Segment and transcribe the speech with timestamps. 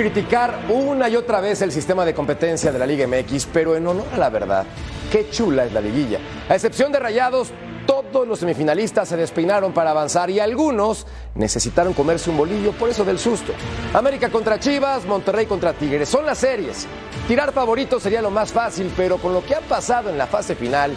[0.00, 3.86] criticar una y otra vez el sistema de competencia de la Liga MX, pero en
[3.86, 4.64] honor a la verdad,
[5.12, 6.18] qué chula es la liguilla.
[6.48, 7.52] A excepción de Rayados,
[7.86, 13.04] todos los semifinalistas se despeinaron para avanzar y algunos necesitaron comerse un bolillo, por eso
[13.04, 13.52] del susto.
[13.92, 16.86] América contra Chivas, Monterrey contra Tigres, son las series.
[17.28, 20.54] Tirar favoritos sería lo más fácil, pero con lo que ha pasado en la fase
[20.54, 20.92] final,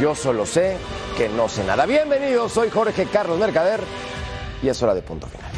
[0.00, 0.76] yo solo sé
[1.18, 1.86] que no sé nada.
[1.86, 3.80] Bienvenidos, soy Jorge Carlos Mercader
[4.62, 5.51] y es hora de punto final.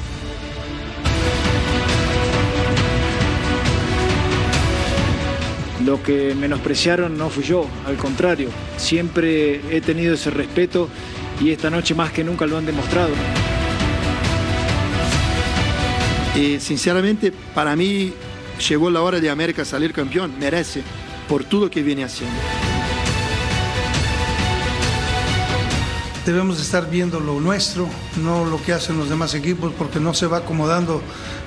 [5.84, 8.48] Lo que menospreciaron no fui yo, al contrario,
[8.78, 10.88] siempre he tenido ese respeto
[11.40, 13.10] y esta noche más que nunca lo han demostrado.
[16.36, 18.14] Eh, sinceramente, para mí
[18.66, 20.82] llegó la hora de América salir campeón, merece,
[21.28, 22.36] por todo que viene haciendo.
[26.24, 27.86] Debemos estar viendo lo nuestro,
[28.22, 31.02] no lo que hacen los demás equipos, porque no se va acomodando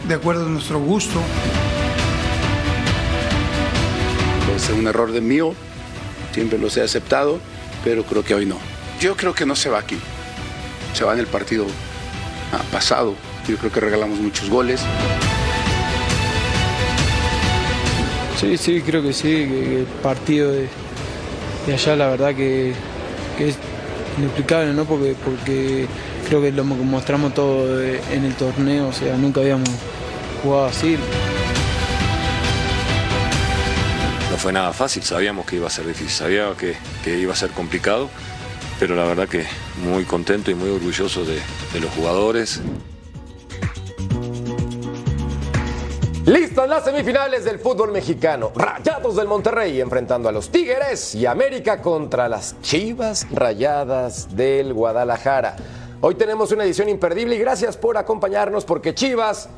[0.08, 1.20] de acuerdo a nuestro gusto.
[4.68, 5.54] Es un error de mío,
[6.34, 7.40] siempre los he aceptado,
[7.86, 8.58] pero creo que hoy no.
[9.00, 9.98] Yo creo que no se va aquí,
[10.94, 11.66] se va en el partido
[12.52, 13.16] ah, pasado.
[13.48, 14.82] Yo creo que regalamos muchos goles.
[18.40, 20.68] Sí, sí, creo que sí, el partido de,
[21.66, 22.74] de allá la verdad que,
[23.38, 23.58] que, es
[24.18, 24.86] inexplicable, ¿no?
[24.86, 25.88] Porque, porque
[26.28, 29.70] creo que lo mostramos todo en el torneo, o sea, nunca habíamos
[30.44, 30.98] jugado así.
[34.38, 36.78] No fue nada fácil, sabíamos que iba a ser difícil, sabíamos que,
[37.10, 38.08] iba a ser complicado,
[38.80, 39.48] pero la verdad que
[39.84, 41.42] muy contento y muy orgulloso de,
[41.74, 42.62] de los jugadores.
[46.24, 48.52] Listas las semifinales del fútbol mexicano.
[48.56, 55.56] Rayados del Monterrey enfrentando a los Tigres y América contra las Chivas Rayadas del Guadalajara.
[56.02, 59.50] Hoy tenemos una edición imperdible y gracias por acompañarnos porque Chivas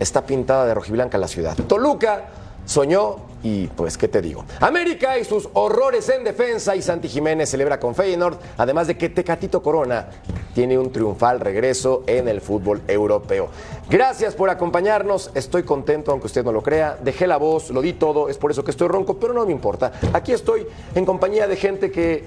[0.00, 1.56] está pintada de rojiblanca la ciudad.
[1.68, 2.24] Toluca
[2.64, 4.44] soñó y pues, ¿qué te digo?
[4.60, 9.08] América y sus horrores en defensa y Santi Jiménez celebra con Feyenoord, además de que
[9.08, 10.08] Tecatito Corona
[10.52, 13.48] tiene un triunfal regreso en el fútbol europeo.
[13.88, 17.92] Gracias por acompañarnos, estoy contento aunque usted no lo crea, dejé la voz, lo di
[17.92, 19.92] todo, es por eso que estoy ronco, pero no me importa.
[20.12, 22.24] Aquí estoy en compañía de gente que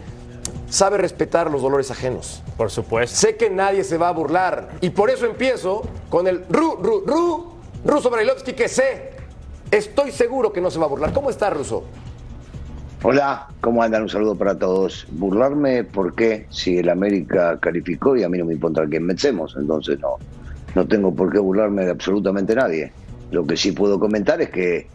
[0.69, 2.41] sabe respetar los dolores ajenos.
[2.55, 3.13] Por supuesto.
[3.13, 7.03] Sé que nadie se va a burlar y por eso empiezo con el Ru, Ru,
[7.05, 7.53] Ru,
[7.83, 9.18] Ruso Brailovsky que sé
[9.71, 11.13] Estoy seguro que no se va a burlar.
[11.13, 11.83] ¿Cómo está, Russo?
[13.03, 14.01] Hola, ¿cómo andan?
[14.01, 15.05] Un saludo para todos.
[15.11, 16.47] Burlarme, ¿por qué?
[16.49, 20.17] Si el América calificó y a mí no me importa quién vencemos, entonces no,
[20.73, 22.91] no tengo por qué burlarme de absolutamente nadie.
[23.31, 24.87] Lo que sí puedo comentar es que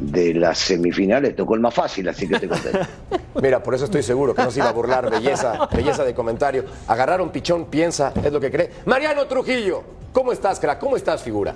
[0.00, 2.70] de las semifinales tocó el más fácil, así que te conté.
[3.42, 6.64] Mira, por eso estoy seguro que no se iba a burlar, belleza, belleza de comentario.
[6.88, 8.70] Agarrar un pichón, piensa, es lo que cree.
[8.86, 10.78] Mariano Trujillo, ¿cómo estás, crack?
[10.78, 11.54] ¿Cómo estás, figura?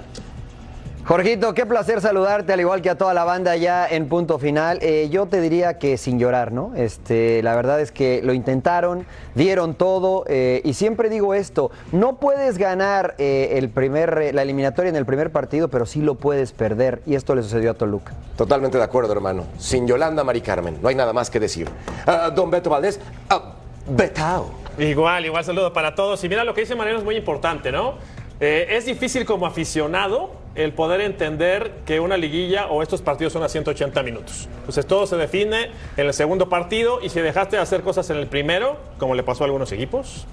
[1.11, 4.79] Jorgito, qué placer saludarte, al igual que a toda la banda ya en punto final.
[4.81, 6.73] Eh, yo te diría que sin llorar, ¿no?
[6.77, 9.05] Este, la verdad es que lo intentaron,
[9.35, 14.89] dieron todo, eh, y siempre digo esto: no puedes ganar eh, el primer, la eliminatoria
[14.89, 18.13] en el primer partido, pero sí lo puedes perder, y esto le sucedió a Toluca.
[18.37, 19.47] Totalmente de acuerdo, hermano.
[19.59, 21.69] Sin Yolanda Mari Carmen, no hay nada más que decir.
[22.07, 23.01] Uh, don Beto Valdés,
[23.33, 24.53] uh, Betao.
[24.79, 26.23] Igual, igual saludo para todos.
[26.23, 27.95] Y mira lo que dice Mariano es muy importante, ¿no?
[28.39, 33.43] Eh, es difícil como aficionado el poder entender que una liguilla o estos partidos son
[33.43, 34.49] a 180 minutos.
[34.61, 38.17] Entonces todo se define en el segundo partido y si dejaste de hacer cosas en
[38.17, 40.27] el primero, como le pasó a algunos equipos,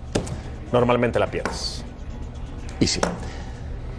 [0.72, 1.84] normalmente la pierdes.
[2.80, 3.00] Y sí.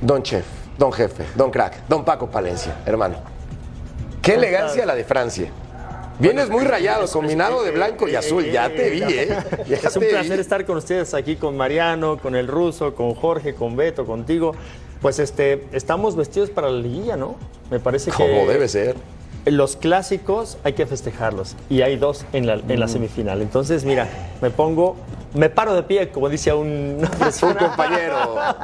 [0.00, 0.44] Don Chef,
[0.76, 3.16] Don Jefe, Don Crack, Don Paco Palencia, hermano.
[4.22, 5.50] Qué elegancia la de Francia.
[6.20, 8.44] Vienes muy rayado, combinado de blanco y azul.
[8.50, 9.28] Ya te vi, ¿eh?
[9.68, 10.40] Ya es un te placer vi.
[10.40, 14.52] estar con ustedes aquí, con Mariano, con el ruso, con Jorge, con Beto, contigo.
[15.00, 17.36] Pues este, estamos vestidos para la liguilla, ¿no?
[17.70, 18.16] Me parece que.
[18.16, 18.96] Como debe ser.
[19.46, 22.90] Los clásicos hay que festejarlos y hay dos en la, en la Mm.
[22.90, 23.40] semifinal.
[23.40, 24.06] Entonces, mira,
[24.42, 24.96] me pongo,
[25.32, 26.98] me paro de pie, como dice un,
[27.42, 28.16] Un compañero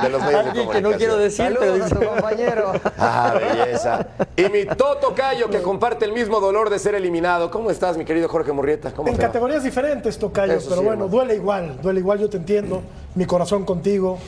[0.02, 2.72] de los medios de Alguien que no quiero decir, pero Saludos a dice- tu compañero.
[2.98, 4.06] Ah, belleza.
[4.37, 7.50] Y mi Toto Cayo, que comparte el mismo dolor de ser eliminado.
[7.50, 8.90] ¿Cómo estás, mi querido Jorge Murrieta?
[8.92, 9.28] ¿Cómo En te va?
[9.28, 11.08] categorías diferentes, Tocayo, Eso pero sí, bueno, hermano.
[11.08, 12.82] duele igual, duele igual, yo te entiendo.
[13.14, 14.19] Mi corazón contigo,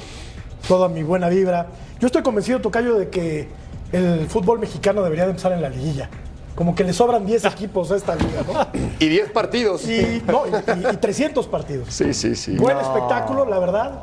[0.68, 1.66] toda mi buena vibra.
[2.00, 3.48] Yo estoy convencido, Tocayo, de que
[3.92, 6.08] el fútbol mexicano debería de empezar en la liguilla.
[6.54, 8.80] Como que le sobran 10 equipos a esta liga, ¿no?
[8.98, 9.86] Y 10 partidos.
[9.88, 11.88] Y, no, y- y- y 300 partidos.
[11.90, 12.56] Sí, sí, sí.
[12.56, 14.00] Buen espectáculo, la verdad.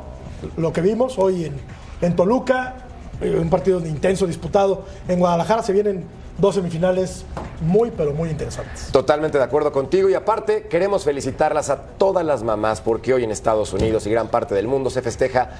[0.56, 1.54] Lo que vimos hoy en,
[2.00, 2.74] en Toluca,
[3.20, 4.84] eh, un partido intenso, disputado.
[5.08, 6.04] En Guadalajara se vienen
[6.38, 7.24] dos semifinales
[7.60, 8.88] muy, pero muy interesantes.
[8.92, 13.30] Totalmente de acuerdo contigo y aparte queremos felicitarlas a todas las mamás porque hoy en
[13.30, 15.50] Estados Unidos y gran parte del mundo se festeja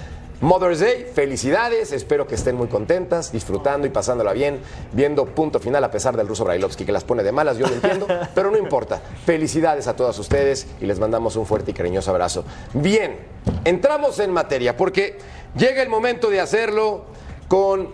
[0.40, 4.58] Mother's Day, felicidades, espero que estén muy contentas, disfrutando y pasándola bien,
[4.92, 7.74] viendo punto final a pesar del ruso Brailovsky que las pone de malas, yo lo
[7.74, 9.00] entiendo, pero no importa.
[9.24, 12.44] Felicidades a todas ustedes y les mandamos un fuerte y cariñoso abrazo.
[12.74, 13.16] Bien,
[13.64, 15.18] entramos en materia porque
[15.56, 17.04] llega el momento de hacerlo
[17.48, 17.90] con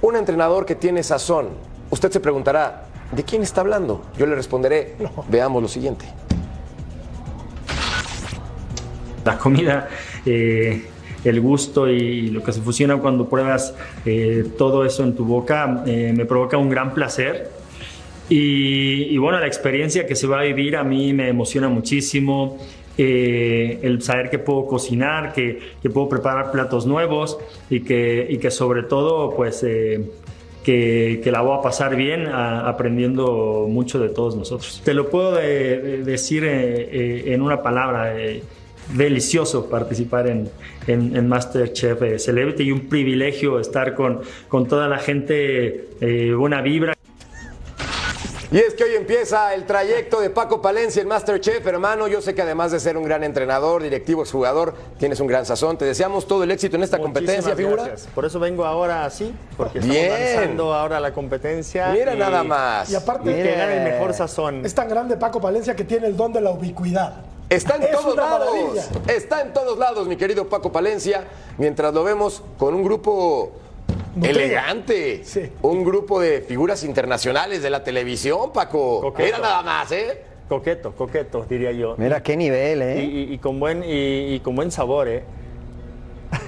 [0.00, 1.50] un entrenador que tiene sazón.
[1.90, 4.02] Usted se preguntará, ¿de quién está hablando?
[4.16, 4.96] Yo le responderé,
[5.28, 6.06] veamos lo siguiente.
[9.24, 9.88] La comida,
[10.24, 10.88] eh,
[11.24, 13.74] el gusto y lo que se fusiona cuando pruebas
[14.04, 17.50] eh, todo eso en tu boca eh, me provoca un gran placer.
[18.28, 22.58] Y, y, bueno, la experiencia que se va a vivir a mí me emociona muchísimo.
[23.00, 27.38] Eh, el saber que puedo cocinar, que, que, puedo preparar platos nuevos
[27.70, 29.60] y que, y que sobre todo pues
[30.64, 34.82] que, la voy a pasar bien aprendiendo mucho de todos nosotros.
[34.84, 38.12] Te lo puedo de, de decir en una palabra
[38.94, 40.50] delicioso participar en,
[40.86, 46.32] en, en Masterchef eh, Celebrity y un privilegio estar con, con toda la gente eh,
[46.34, 46.94] buena vibra.
[48.50, 52.08] Y es que hoy empieza el trayecto de Paco Palencia, el Masterchef, hermano.
[52.08, 55.76] Yo sé que además de ser un gran entrenador, directivo, jugador, tienes un gran sazón.
[55.76, 57.84] Te deseamos todo el éxito en esta Muchísimas competencia, figura.
[57.84, 58.08] gracias.
[58.14, 60.06] Por eso vengo ahora así, porque Bien.
[60.12, 61.90] estamos lanzando ahora la competencia.
[61.92, 62.90] Mira y- nada más.
[62.90, 64.64] Y aparte, que gane el mejor sazón.
[64.64, 67.16] es tan grande Paco Palencia que tiene el don de la ubicuidad.
[67.48, 68.46] Está en Es todos lados.
[68.54, 68.82] maravilla.
[69.14, 71.24] Está en todos lados, mi querido Paco Palencia.
[71.56, 73.52] Mientras lo vemos con un grupo
[74.22, 75.22] elegante.
[75.24, 75.50] Sí.
[75.62, 79.00] Un grupo de figuras internacionales de la televisión, Paco.
[79.00, 79.24] Coqueto.
[79.26, 80.22] Mira nada más, ¿eh?
[80.48, 81.94] Coqueto, coqueto, diría yo.
[81.98, 83.02] Mira qué nivel, Y, ¿eh?
[83.04, 85.24] y- y con buen, y, y con buen sabor, ¿eh?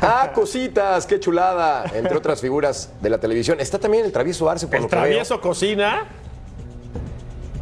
[0.03, 1.85] Ah, cositas, qué chulada.
[1.95, 3.61] Entre otras figuras de la televisión.
[3.61, 5.05] Está también el travieso Arce, por El lo que veo.
[5.05, 6.07] travieso cocina.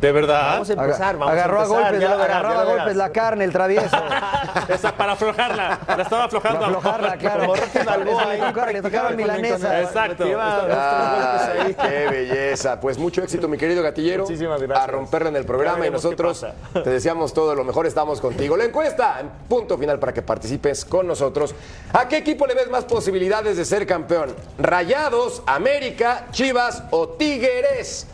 [0.00, 0.52] De verdad.
[0.52, 1.82] Vamos a empezar, vamos agarró a a, empezar.
[1.82, 3.96] golpes, ya lo verás, agarró ya a golpes la carne, el travieso.
[4.68, 5.80] Esa para aflojarla.
[5.88, 6.60] La estaba aflojando.
[6.60, 7.40] Para aflojarla, claro.
[7.40, 9.80] Como Rocky Balboa Le tocaba- le milanesa.
[9.80, 10.24] Exacto.
[10.38, 11.74] Ah, golpes ahí.
[11.90, 12.78] qué belleza.
[12.80, 14.22] Pues mucho éxito, mi querido gatillero.
[14.22, 14.84] Muchísimas gracias.
[14.84, 17.86] A romperla en el programa y nosotros te deseamos todo lo mejor.
[17.86, 18.56] Estamos contigo.
[18.56, 21.56] La encuesta, en punto final para que participes con nosotros.
[21.92, 24.32] ¿A qué equipo le ves más posibilidades de ser campeón?
[24.58, 28.06] ¿Rayados, América, Chivas o Tigres?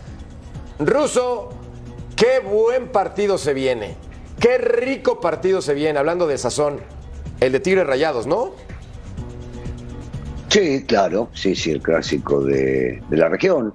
[0.79, 1.51] Ruso,
[2.17, 3.95] qué buen partido se viene.
[4.41, 5.99] Qué rico partido se viene.
[5.99, 6.81] Hablando de sazón,
[7.41, 8.53] el de Tigres Rayados, ¿no?
[10.49, 13.75] Sí, claro, sí, sí, el clásico de, la región.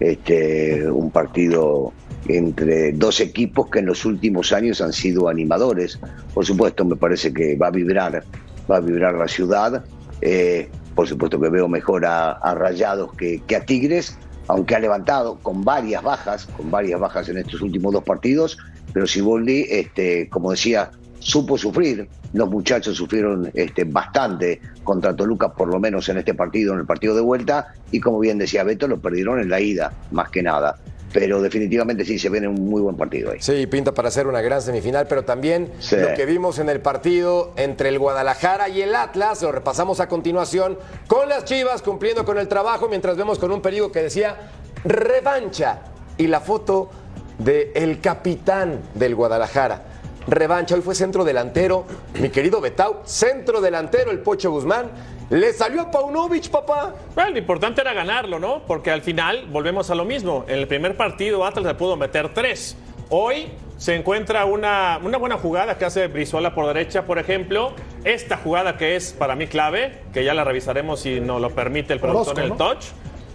[0.00, 1.92] Este, un partido
[2.28, 5.98] entre dos equipos que en los últimos años han sido animadores.
[6.34, 8.24] Por supuesto, me parece que va a vibrar,
[8.70, 9.84] va a vibrar la ciudad.
[10.20, 15.64] Eh, por supuesto que veo mejor a, Rayados que a Tigres, aunque ha levantado con
[15.64, 18.58] varias bajas, con varias bajas en estos últimos dos partidos.
[18.92, 22.08] Pero Siboldi, este, como decía, supo sufrir.
[22.32, 26.86] Los muchachos sufrieron este, bastante contra Toluca, por lo menos en este partido, en el
[26.86, 30.42] partido de vuelta, y como bien decía Beto, lo perdieron en la ida, más que
[30.42, 30.76] nada.
[31.12, 33.38] Pero definitivamente sí se viene un muy buen partido ahí.
[33.40, 35.96] Sí, pinta para ser una gran semifinal, pero también Sí.
[35.96, 40.08] lo que vimos en el partido entre el Guadalajara y el Atlas, lo repasamos a
[40.08, 44.50] continuación con las Chivas cumpliendo con el trabajo, mientras vemos con un periódico que decía
[44.84, 45.80] revancha
[46.16, 46.90] y la foto
[47.38, 49.84] del el capitán del Guadalajara.
[50.26, 51.86] Revancha, hoy fue centro delantero,
[52.20, 54.90] mi querido Betau, centro delantero el Pocho Guzmán.
[55.30, 56.94] Le salió a Paunovic, papá.
[57.14, 58.62] Bueno, lo importante era ganarlo, ¿no?
[58.66, 60.46] Porque al final volvemos a lo mismo.
[60.48, 62.76] En el primer partido Atlas le pudo meter tres.
[63.10, 67.74] Hoy se encuentra una, una buena jugada que hace Brizuela por derecha, por ejemplo.
[68.04, 71.92] Esta jugada que es para mí clave, que ya la revisaremos si nos lo permite
[71.92, 72.56] el productor Orozco, en el ¿no?
[72.56, 72.86] touch.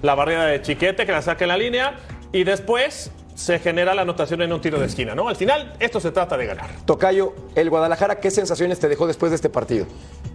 [0.01, 1.93] La barrera de Chiquete que la saca en la línea.
[2.31, 5.27] Y después se genera la anotación en un tiro de esquina, ¿no?
[5.27, 6.69] Al final esto se trata de ganar.
[6.85, 9.85] Tocayo, el Guadalajara, ¿qué sensaciones te dejó después de este partido?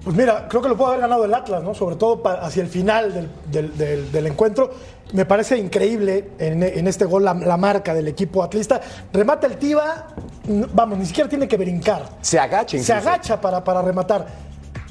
[0.04, 1.74] Pues mira, creo que lo pudo haber ganado el Atlas, ¿no?
[1.74, 4.70] Sobre todo hacia el final del, del- del- del encuentro.
[5.12, 8.80] Me parece increíble en, en este gol la, la marca del equipo atlista.
[9.12, 10.08] Remata el Tiva,
[10.46, 12.08] n- vamos, ni siquiera tiene que brincar.
[12.20, 12.94] Se agacha Se incluso.
[12.94, 14.26] agacha para, para rematar.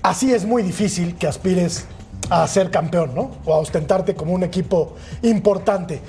[0.04, 1.86] Así es muy difícil que aspires
[2.30, 3.32] a ser campeón, ¿no?
[3.46, 6.02] O a ostentarte como un equipo importante.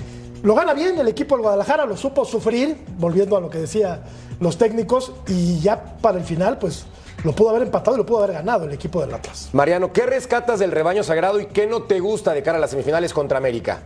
[0.43, 4.01] Lo gana bien el equipo del Guadalajara, lo supo sufrir, volviendo a lo que decía
[4.39, 6.85] los técnicos, y ya para el final, pues
[7.23, 9.49] lo pudo haber empatado y lo pudo haber ganado el equipo del Atlas.
[9.53, 12.71] Mariano, ¿qué rescatas del rebaño sagrado y qué no te gusta de cara a las
[12.71, 13.79] semifinales contra América?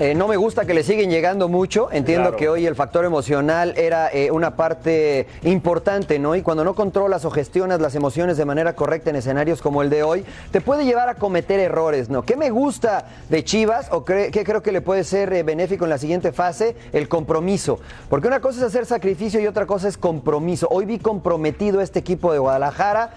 [0.00, 1.88] Eh, no me gusta que le siguen llegando mucho.
[1.90, 2.36] Entiendo Claro.
[2.36, 6.36] que hoy el factor emocional era eh, una parte importante, ¿no?
[6.36, 9.90] Y cuando no controlas o gestionas las emociones de manera correcta en escenarios como el
[9.90, 12.22] de hoy, te puede llevar a cometer errores, ¿no?
[12.22, 15.82] ¿Qué me gusta de Chivas o cre- qué creo que le puede ser eh, benéfico
[15.82, 16.76] en la siguiente fase?
[16.92, 17.80] El compromiso.
[18.08, 20.68] Porque una cosa es hacer sacrificio y otra cosa es compromiso.
[20.70, 23.14] Hoy vi comprometido este equipo de Guadalajara.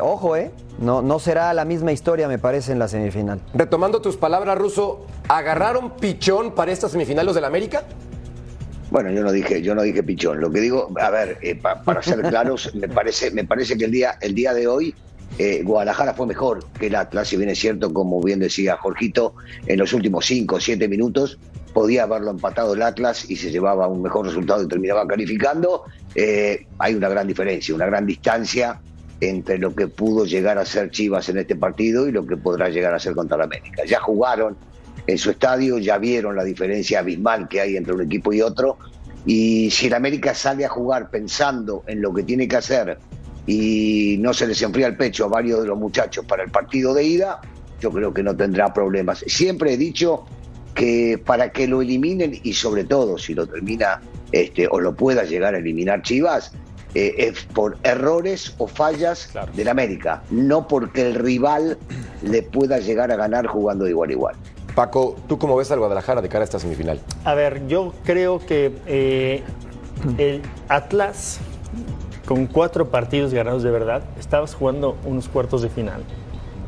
[0.00, 0.52] Ojo, ¿eh?
[0.78, 3.40] No, no será la misma historia, me parece, en la semifinal.
[3.52, 7.82] Retomando tus palabras, Ruso, ¿agarraron pichón para esta semifinal los del América?
[8.90, 10.40] Bueno, yo no dije, yo no dije pichón.
[10.40, 13.84] Lo que digo, a ver, eh, pa- para ser claros, me parece, me parece que
[13.84, 14.94] el día, el día de hoy
[15.38, 19.34] eh, Guadalajara fue mejor que el Atlas, si bien es cierto, como bien decía Jorgito,
[19.66, 21.38] en los últimos cinco o siete minutos
[21.74, 25.84] podía haberlo empatado el Atlas y se llevaba un mejor resultado y terminaba calificando.
[26.14, 28.80] Eh, hay una gran diferencia, una gran distancia
[29.20, 32.68] entre lo que pudo llegar a ser Chivas en este partido y lo que podrá
[32.70, 33.82] llegar a ser contra la América.
[33.86, 34.56] Ya jugaron
[35.08, 38.76] en su estadio, ya vieron la diferencia abismal que hay entre un equipo y otro.
[39.24, 42.98] Y si el América sale a jugar pensando en lo que tiene que hacer
[43.46, 46.92] y no se les enfría el pecho a varios de los muchachos para el partido
[46.92, 47.40] de ida,
[47.80, 49.24] yo creo que no tendrá problemas.
[49.26, 50.26] Siempre he dicho
[50.74, 55.24] que para que lo eliminen y sobre todo si lo termina este, o lo pueda
[55.24, 56.52] llegar a eliminar Chivas,
[56.94, 61.78] eh, es por errores o fallas del América, no porque el rival
[62.22, 64.36] le pueda llegar a ganar jugando de igual a igual.
[64.78, 67.00] Paco, ¿tú cómo ves al Guadalajara de cara a esta semifinal?
[67.24, 69.42] A ver, yo creo que eh,
[70.18, 71.40] el Atlas,
[72.24, 76.04] con cuatro partidos ganados de verdad, estabas jugando unos cuartos de final,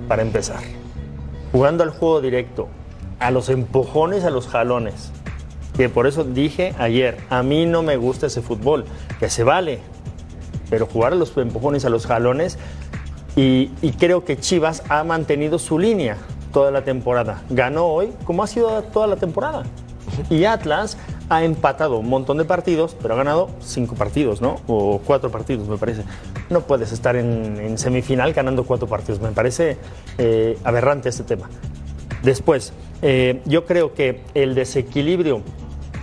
[0.08, 0.58] para empezar.
[1.52, 2.66] Jugando al juego directo,
[3.20, 5.12] a los empujones, a los jalones.
[5.76, 8.86] Que por eso dije ayer, a mí no me gusta ese fútbol,
[9.20, 9.78] que se vale,
[10.68, 12.58] pero jugar a los empujones, a los jalones,
[13.36, 16.16] y, y creo que Chivas ha mantenido su línea
[16.52, 17.42] toda la temporada.
[17.50, 19.64] Ganó hoy como ha sido toda la temporada.
[20.28, 20.96] Y Atlas
[21.28, 24.56] ha empatado un montón de partidos, pero ha ganado cinco partidos, ¿no?
[24.66, 26.02] O cuatro partidos, me parece.
[26.48, 29.20] No puedes estar en, en semifinal ganando cuatro partidos.
[29.20, 29.76] Me parece
[30.18, 31.48] eh, aberrante este tema.
[32.22, 35.42] Después, eh, yo creo que el desequilibrio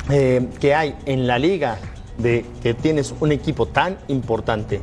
[0.09, 1.77] eh, que hay en la liga
[2.17, 4.79] de que tienes un equipo tan importante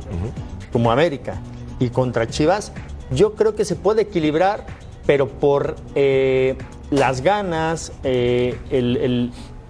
[0.71, 1.41] como América
[1.79, 2.71] y contra Chivas,
[3.11, 4.65] yo creo que se puede equilibrar,
[5.05, 6.55] pero por eh,
[6.91, 8.57] las ganas, eh,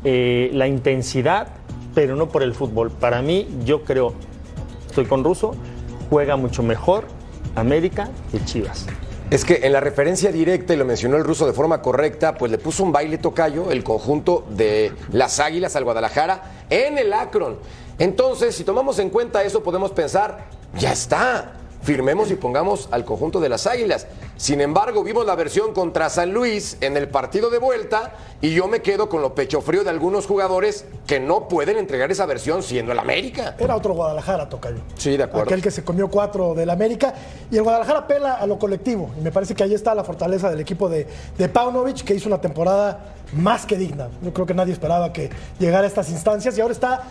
[0.03, 1.47] eh, la intensidad,
[1.93, 2.91] pero no por el fútbol.
[2.91, 4.13] Para mí, yo creo,
[4.87, 5.55] estoy con Russo,
[6.09, 7.05] juega mucho mejor
[7.55, 8.85] América que Chivas.
[9.31, 12.51] Es que en la referencia directa, y lo mencionó el ruso de forma correcta, pues
[12.51, 17.57] le puso un baile tocayo el conjunto de las Águilas al Guadalajara en el Akron.
[17.97, 20.45] Entonces, si tomamos en cuenta eso, podemos pensar,
[20.77, 21.53] ya está,
[21.85, 24.07] firmemos y pongamos al conjunto de las Águilas.
[24.37, 28.67] Sin embargo, vimos la versión contra San Luis en el partido de vuelta y yo
[28.67, 32.63] me quedo con lo pecho frío de algunos jugadores que no pueden entregar esa versión
[32.63, 33.55] siendo el América.
[33.59, 34.79] Era otro Guadalajara, Tocayo.
[34.97, 35.45] Sí, de acuerdo.
[35.45, 37.13] Aquel que se comió cuatro del América.
[37.51, 39.11] Y el Guadalajara apela a lo colectivo.
[39.19, 42.27] Y me parece que ahí está la fortaleza del equipo de, de Paunovic, que hizo
[42.27, 44.09] una temporada más que digna.
[44.23, 46.57] Yo creo que nadie esperaba que llegara a estas instancias.
[46.57, 47.03] Y ahora está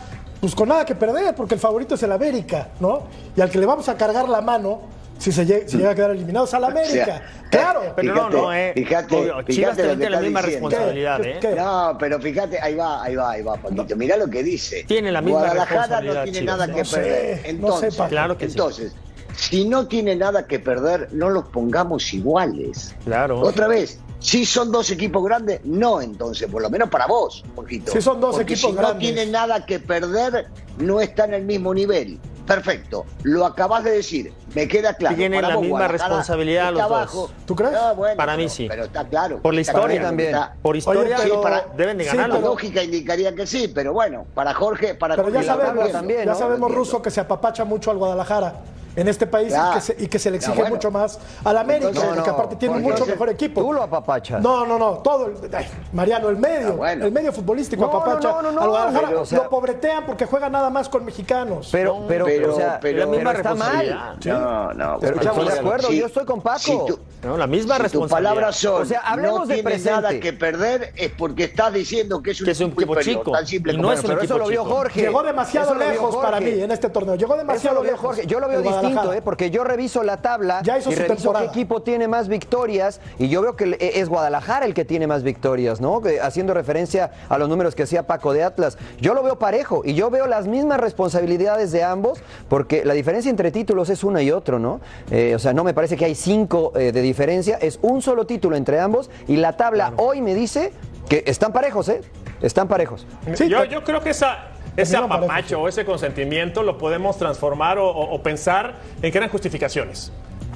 [0.45, 3.05] pues con nada que perder, porque el favorito es el América, ¿no?
[3.35, 4.83] Y al que le vamos a cargar la mano,
[5.19, 7.23] si se llega, si llega a quedar eliminado, es al América.
[7.51, 7.95] claro.
[7.97, 8.73] Pero no, no, eh.
[8.75, 10.69] Fíjate, Obvio, fíjate Chivas lo también que tiene la misma diciendo.
[10.69, 11.49] responsabilidad, ¿Qué?
[11.51, 11.55] ¿eh?
[11.57, 13.97] No, pero fíjate, ahí va, ahí va, ahí va, Paquito.
[13.97, 14.85] Mirá lo que dice.
[14.87, 16.59] Tiene la misma Guadalajara no responsabilidad, tiene Chivas.
[16.59, 17.31] nada que No sé, perder.
[17.33, 17.49] no sé,
[17.87, 17.97] Entonces.
[18.11, 18.51] Claro que sí.
[18.53, 18.93] entonces,
[19.35, 22.95] si no tiene nada que perder, no los pongamos iguales.
[23.07, 23.41] Claro.
[23.41, 27.93] Otra vez, si son dos equipos grandes, no entonces, por lo menos para vos, poquito.
[27.93, 28.95] Si son dos Porque equipos si grandes.
[28.95, 30.47] no tiene nada que perder,
[30.79, 32.19] no está en el mismo nivel.
[32.47, 35.15] Perfecto, lo acabas de decir, me queda claro.
[35.17, 37.31] Tienen Para la vos, misma responsabilidad los dos.
[37.47, 37.73] ¿Tú crees?
[37.97, 38.67] Bueno, Para mí pero- sí.
[38.69, 39.41] Pero está claro.
[39.43, 40.29] Por la historia claro, también.
[40.31, 42.37] está- Por historia Oye, para- deben de sí, La ganarlo.
[42.37, 46.25] pero- lógica indicaría que sí, pero bueno, para Jorge, para Pero ya Jorge sabemos, también,
[46.25, 46.73] ya sabemos.
[46.75, 48.55] Ruso, que se apapacha mucho al Guadalajara
[48.97, 50.75] en este país y, que se, y que se le exige bueno.
[50.77, 53.61] mucho más al América, Entonces- porque No, no, aparte tiene un mucho mejor equipo.
[53.61, 54.41] Tú lo apapachas.
[54.41, 57.05] No, no, no, todo el, ay, Mariano, el medio, bueno.
[57.05, 60.07] el medio futbolístico No, apapacha no, no, no, al Guadalajara, pero, o sea- lo pobretean
[60.07, 61.69] porque juega nada más con mexicanos.
[61.73, 64.17] Pero, pero, pero- o sea, pero- la misma pero está mal.
[64.25, 64.99] No, no.
[65.01, 66.59] Pero bueno, estamos de acuerdo, si- yo estoy con Paco.
[66.59, 68.31] si tú- No, la misma si responsabilidad.
[68.31, 69.91] palabras son, O sea, hablemos no de presente.
[69.91, 73.33] nada que perder, es porque estás diciendo que es un, Que es un equipo chico.
[73.33, 74.75] Tan simple Y no es un pero equipo eso lo vio chico.
[74.75, 75.01] Jorge.
[75.01, 77.15] Llegó demasiado lejos para mí en este torneo.
[77.15, 78.05] Llegó demasiado lo vio lejos.
[78.07, 78.27] Jorge.
[78.27, 79.13] Yo lo veo el distinto.
[79.15, 79.23] ¿eh?
[79.23, 81.47] porque yo reviso la tabla Ya hizo y su reviso temporada.
[81.47, 85.07] qué equipo tiene más victorias y yo veo que el- es Guadalajara el que tiene
[85.07, 86.01] más victorias, ¿no?
[86.23, 88.79] Haciendo referencia a los números que hacía Paco de Atlas.
[89.01, 93.31] Yo lo veo parejo y yo veo las mismas responsabilidades de ambos porque la diferencia
[93.31, 94.81] entre títulos es una y otro, ¿no?
[95.11, 98.27] Eh, o sea, no me parece que hay cinco eh, de diferencia, es un solo
[98.27, 100.73] título entre ambos y la tabla hoy me dice
[101.09, 102.01] Que están parejos, ¿eh?
[102.41, 103.07] Están parejos.
[103.49, 108.15] yo, yo creo que esa, ese apapacho o ese consentimiento lo podemos transformar o, o-
[108.15, 110.13] o pensar en que eran justificaciones.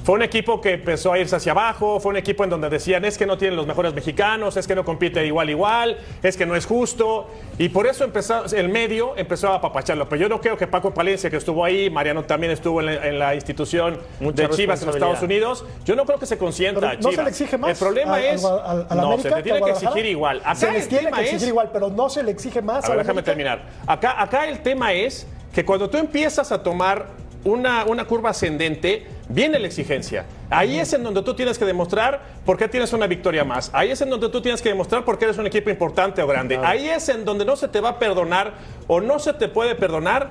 [0.09, 3.05] Fue un equipo que empezó a irse hacia abajo, fue un equipo en donde decían
[3.05, 6.47] es que no tienen los mejores mexicanos, es que no compite igual igual, es que
[6.47, 7.27] no es justo.
[7.59, 10.09] Y por eso empezó, el medio empezó a apapacharlo.
[10.09, 13.07] Pero yo no creo que Paco Palencia, que estuvo ahí, Mariano también estuvo en la,
[13.07, 16.39] en la institución Mucha de Chivas en los Estados Unidos, yo no creo que se
[16.39, 17.15] consienta Pero a no Chivas.
[17.15, 18.43] se le exige más El problema es...
[18.43, 20.39] al- al- al no, América se le tiene que exigir igual.
[20.43, 22.63] Acá se les el tiene tema que es- exigir igual, pero no se le exige
[22.63, 22.83] más.
[22.83, 23.25] a ver, déjame América.
[23.31, 23.61] terminar.
[23.85, 29.07] Acá, acá el tema es que cuando tú empiezas a tomar una, una curva ascendente,
[29.29, 30.25] viene la exigencia.
[30.49, 33.69] Ahí es en donde tú tienes que demostrar por qué tienes una victoria más.
[33.73, 36.27] Ahí es en donde tú tienes que demostrar por qué eres un equipo importante o
[36.27, 36.57] grande.
[36.57, 38.53] Ahí es en donde no se te va a perdonar
[38.87, 40.29] o no se te puede perdonar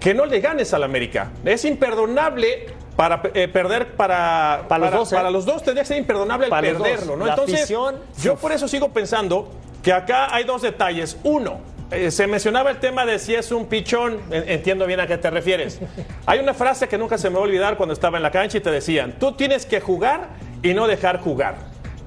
[0.00, 1.30] que no le ganes al América.
[1.44, 5.14] Es imperdonable para eh, perder para, Para los dos, ¿eh?
[5.14, 7.28] para los dos tendría que ser imperdonable el Para perderlo, ¿no?
[7.28, 9.48] Entonces, afición, yo por eso sigo pensando
[9.82, 11.16] que acá hay dos detalles.
[11.22, 15.06] Uno, eh, se mencionaba el tema de si es un pichón, en- entiendo bien a
[15.06, 15.80] qué te refieres.
[16.26, 18.58] Hay una frase que nunca se me va a olvidar cuando estaba en la cancha
[18.58, 20.28] y te decían, tú tienes que jugar
[20.62, 21.56] y no dejar jugar.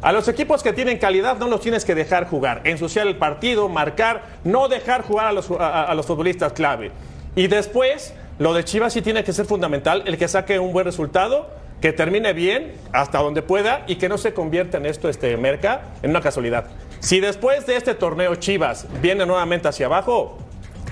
[0.02, 3.70] A los equipos que tienen calidad no los tienes que dejar jugar, ensuciar el partido,
[3.70, 6.92] marcar, no dejar jugar a los, a los futbolistas clave.
[7.36, 10.86] Y después, lo de Chivas sí tiene que ser fundamental, el que saque un buen
[10.86, 15.38] resultado, que termine bien hasta donde pueda y que no se convierta en esto, este
[15.38, 16.66] Merca, en una casualidad.
[17.02, 20.38] Si después de este torneo Chivas viene nuevamente hacia abajo,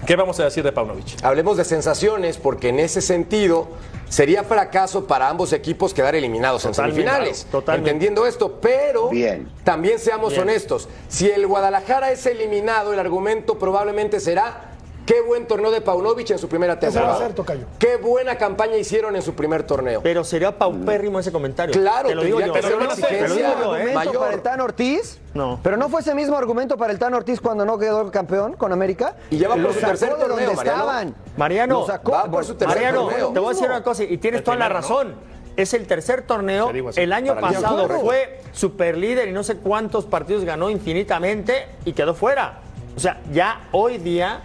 [0.07, 1.23] ¿qué vamos a decir de Paunovic?
[1.23, 3.67] Hablemos de sensaciones, porque en ese sentido
[4.09, 7.47] sería fracaso para ambos equipos quedar eliminados Totalmente, en semifinales.
[7.51, 7.91] totalmente.
[7.91, 9.47] Entendiendo esto, pero Bien.
[9.63, 10.41] también seamos Bien.
[10.41, 10.89] honestos.
[11.09, 14.68] Si el Guadalajara es eliminado, el argumento probablemente será.
[15.09, 17.17] Qué buen torneo de Paunovic en su primera Ese va a temporada.
[17.17, 17.65] ser, tocayo.
[17.79, 20.01] Qué buena campaña hicieron en su primer torneo.
[20.03, 21.73] Pero sería paupérrimo ese comentario.
[21.73, 22.53] Claro, te lo digo yo.
[22.53, 23.21] que ser una no sé, ¿eh?
[23.27, 23.97] mayor.
[23.97, 25.19] ¿Argumento para el Tan Ortiz?
[25.33, 25.59] No.
[25.63, 28.71] Pero no fue ese mismo argumento para el Tan Ortiz cuando no quedó campeón con
[28.71, 29.15] América.
[29.31, 30.61] Y ya va por su tercer torneo, donde Mariano.
[30.79, 31.15] estaban.
[31.37, 33.33] Mariano, Lo sacó va por su tercer Mariano, torneo.
[33.33, 35.15] te voy a decir una cosa y tienes El toda la razón.
[35.57, 36.69] Es el tercer torneo.
[36.95, 38.01] El año el pasado acuerdo.
[38.05, 42.59] fue super líder y no sé cuántos partidos ganó infinitamente y quedó fuera.
[42.95, 44.41] O sea, ya hoy día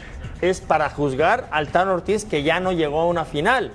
[0.50, 3.72] es para juzgar al Tan Ortiz que ya no llegó a una final.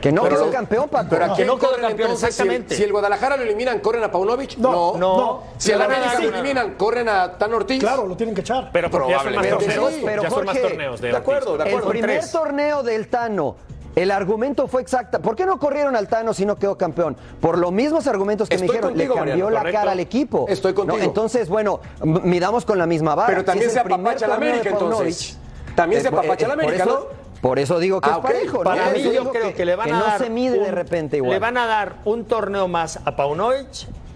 [0.00, 1.08] Que no quedó campeón, Paco.
[1.10, 2.76] Pero ¿a Que no quedó campeón, el- exactamente.
[2.76, 4.56] Si el, Guadalajara lo eliminan, ¿corren a Paunovic?
[4.56, 5.42] No, no.
[5.56, 7.80] Si el América lo eliminan, ¿corren a Tan Ortiz?
[7.80, 8.70] Claro, lo tienen que echar.
[8.72, 11.64] Pero Probablemente ya son más torneos de, de acuerdo, Ortiz.
[11.64, 11.90] de el acuerdo.
[11.90, 12.30] primer tres.
[12.30, 13.56] torneo del Tano,
[13.96, 15.18] el argumento fue exacta.
[15.18, 17.16] ¿Por qué no corrieron al Tano si no quedó campeón?
[17.40, 19.78] Por los mismos argumentos que Estoy me dijeron, contigo, le cambió Mariano, la correcto.
[19.80, 20.46] cara al equipo.
[20.48, 20.98] Estoy contigo.
[20.98, 21.02] ¿No?
[21.04, 23.26] Entonces, bueno, midamos con la misma vara.
[23.30, 25.37] Pero también Si se el primer apapacha la América, entonces.
[25.78, 27.28] También se apapacha eh, la por América, eso- ¿no?
[27.40, 28.22] Por eso digo que Ah, es ok.
[28.24, 28.56] parejo.
[28.58, 28.64] ¿no?
[28.64, 30.28] Para Por mí eso yo digo creo que, le van que a no dar se
[30.28, 31.32] mide de repente igual.
[31.34, 33.68] Le van a dar un torneo más a Paunovic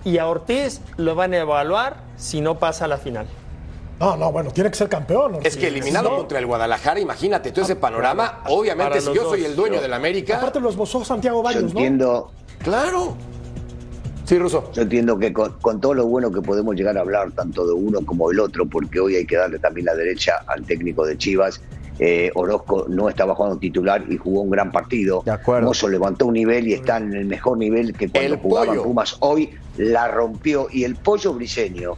[0.05, 3.27] y a Ortiz lo van a evaluar si no pasa a la final.
[4.01, 5.38] No, no, bueno, tiene que ser campeón.
[5.44, 6.16] Es que eliminado No.
[6.16, 8.40] contra el Guadalajara, imagínate todo ese panorama.
[8.48, 10.38] Obviamente, si yo soy el dueño del América.
[10.38, 11.68] Aparte lo esbozó Santiago Yo Varios, ¿no?
[11.68, 12.33] entiendo,
[12.64, 13.14] Claro.
[14.32, 14.70] Sí, Ruso.
[14.72, 17.74] yo entiendo que con, con todo lo bueno que podemos llegar a hablar, tanto de
[17.74, 21.18] uno como del otro, porque hoy hay que darle también la derecha al técnico de
[21.18, 21.60] Chivas.
[21.98, 25.20] eh, Orozco no estaba jugando titular y jugó un gran partido.
[25.26, 25.66] De acuerdo.
[25.68, 28.82] Mozo levantó un nivel y está en el mejor nivel que cuando El jugaban Pollo.
[28.84, 29.16] Pumas.
[29.20, 31.92] Hoy la rompió y el pollo briseño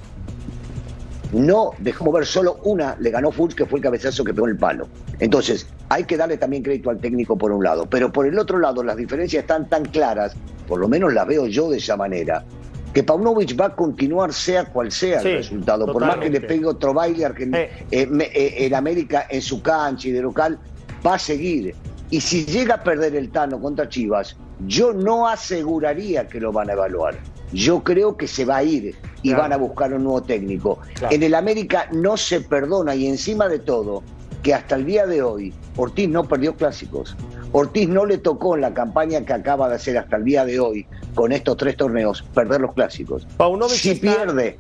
[1.33, 4.57] no dejó mover solo una, le ganó Fultz, que fue el cabezazo que pegó el
[4.57, 4.89] palo.
[5.21, 8.59] Entonces, hay que darle también crédito al técnico por un lado, pero por el otro
[8.59, 10.35] lado las diferencias están tan claras,
[10.67, 12.45] por lo menos las veo yo de esa manera,
[12.93, 16.41] que Paunovic va a continuar sea cual sea Sí, el resultado, por más que le
[16.41, 17.71] pegue otro baile Eh.
[17.91, 20.59] eh, eh, en América en su cancha y de local,
[21.05, 21.75] va a seguir.
[22.11, 26.71] Y si llega a perder el Tano contra Chivas, yo no aseguraría que lo van
[26.71, 27.17] a evaluar.
[27.53, 29.43] Yo creo que se va a ir y Claro.
[29.43, 30.79] van a buscar un nuevo técnico.
[30.95, 31.15] Claro.
[31.15, 34.03] En el América no se perdona y encima de todo,
[34.43, 37.17] que hasta el día de hoy Ortiz no perdió clásicos.
[37.57, 40.59] Ortiz no le tocó en la campaña que acaba de hacer hasta el día de
[40.59, 43.27] hoy con estos tres torneos perder los clásicos.
[43.37, 44.59] Paunovic si está- pierde,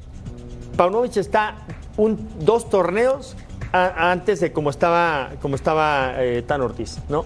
[0.76, 1.56] Paunovic está
[1.96, 3.36] un, dos torneos
[3.72, 7.24] a- antes de como estaba, como estaba eh, Tan Ortiz, ¿no?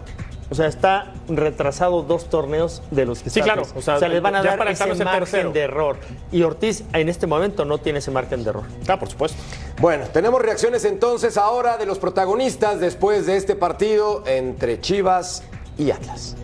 [0.50, 3.68] O sea, está retrasado dos torneos de los que Sí, está claro.
[3.68, 3.76] antes.
[3.76, 5.52] O sea, les van a dar para ese margen tercero.
[5.52, 5.96] de error.
[6.33, 8.62] Y Ortiz en este momento no tiene ese margen de error.
[8.88, 9.37] Ah, por supuesto.
[9.78, 15.42] Bueno, tenemos reacciones entonces ahora de los protagonistas después de este partido entre Chivas
[15.79, 16.37] y Atlas.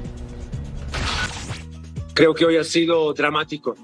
[2.15, 3.75] Creo que hoy ha sido dramático,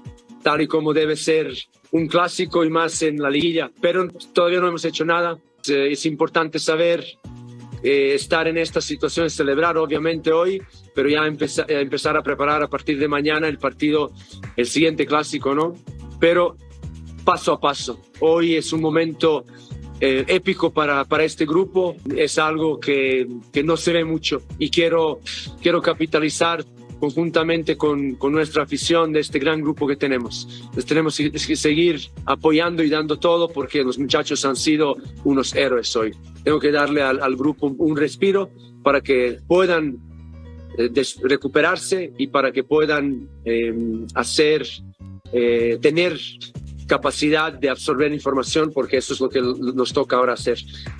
[0.41, 1.53] tal y como debe ser
[1.91, 5.37] un clásico y más en la liguilla, pero todavía no hemos hecho nada.
[5.67, 7.03] Eh, Es importante saber
[7.83, 10.61] eh, estar en esta situación, celebrar obviamente hoy,
[10.95, 14.11] pero ya empeza- empezar a preparar a partir de mañana el partido,
[14.55, 15.75] el siguiente clásico, ¿no?
[16.19, 16.55] Pero
[17.25, 17.99] paso a paso.
[18.21, 19.45] Hoy es un momento
[20.01, 24.69] eh, épico para, para este grupo, es algo que, que no se ve mucho y
[24.69, 25.21] quiero,
[25.61, 26.65] quiero capitalizar
[26.99, 30.69] conjuntamente con, con, nuestra afición de este gran grupo que tenemos.
[30.75, 35.95] Les tenemos que seguir apoyando y dando todo porque los muchachos han sido unos héroes
[35.95, 36.13] hoy.
[36.43, 38.51] Tengo que darle al, al grupo un respiro
[38.83, 39.97] para que puedan
[40.77, 40.89] eh,
[41.23, 43.73] recuperarse y para que puedan eh,
[44.15, 44.65] hacer,
[45.33, 46.17] eh, tener
[46.95, 50.57] capacidad de absorber información, porque eso es lo que nos toca ahora hacer.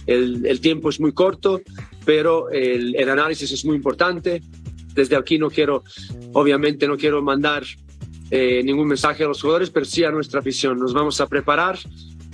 [0.08, 1.60] El, el tiempo es muy corto,
[2.06, 4.42] pero el, el análisis es muy importante
[4.94, 5.84] desde aquí no quiero,
[6.34, 7.64] obviamente no quiero mandar
[8.30, 10.78] eh, ningún mensaje a los jugadores, pero sí a nuestra afición.
[10.80, 11.78] Nos vamos a preparar,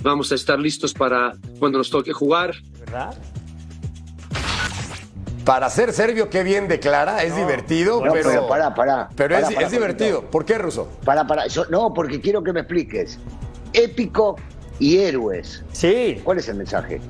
[0.02, 2.54] vamos a estar listos para cuando nos toque jugar.
[2.80, 3.16] ¿Verdad?
[5.44, 9.08] Para ser serbio, qué bien declara, es divertido, No, pero, pero pará, pará.
[9.16, 10.22] pero Pará, es, pará, es divertido.
[10.30, 10.88] ¿Por qué, Ruso?
[11.04, 13.18] Para, para, yo- no, porque quiero que me expliques.
[13.72, 14.36] Épico
[14.78, 15.62] y héroes.
[15.72, 16.20] Sí.
[16.24, 17.00] ¿Cuál es el mensaje?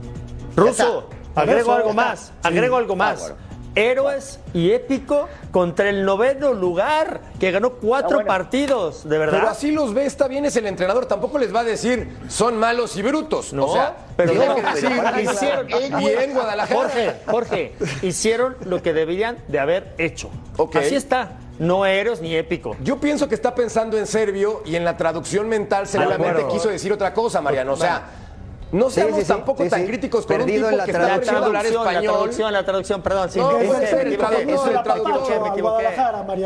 [0.56, 2.82] Ruso, agrego algo más, agrego Sí.
[2.82, 3.20] algo Ah, más.
[3.20, 3.48] bueno.
[3.74, 8.26] Héroes y épico contra el noveno lugar que ganó cuatro Ah, bueno.
[8.26, 9.38] partidos, de verdad.
[9.38, 11.06] Pero así los ve, está bien, es el entrenador.
[11.06, 13.52] Tampoco les va a decir son malos y brutos.
[13.52, 14.90] No, o sea, pero no, que decir
[15.30, 15.66] hicieron,
[15.98, 16.80] bien Guadalajara.
[16.80, 20.28] Jorge, Jorge, hicieron lo que deberían de haber hecho.
[20.56, 20.74] Ok.
[20.76, 21.36] Así está.
[21.58, 22.76] No héroes ni épico.
[22.82, 26.92] Yo pienso que está pensando en serbio y en la traducción mental seguramente quiso decir
[26.92, 27.72] otra cosa, Mariano.
[27.72, 28.27] O sea,
[28.72, 29.86] no seamos sí, sí, tampoco sí, tan sí.
[29.86, 32.14] críticos con Perdido un en tipo la que está aprendiendo a hablar traducción, la español.
[32.14, 33.30] traducción, la traducción, perdón.
[33.30, 35.42] Sí, No, es es el me equivoqué, traductor, es el traductor.
[35.42, 35.86] me equivoqué.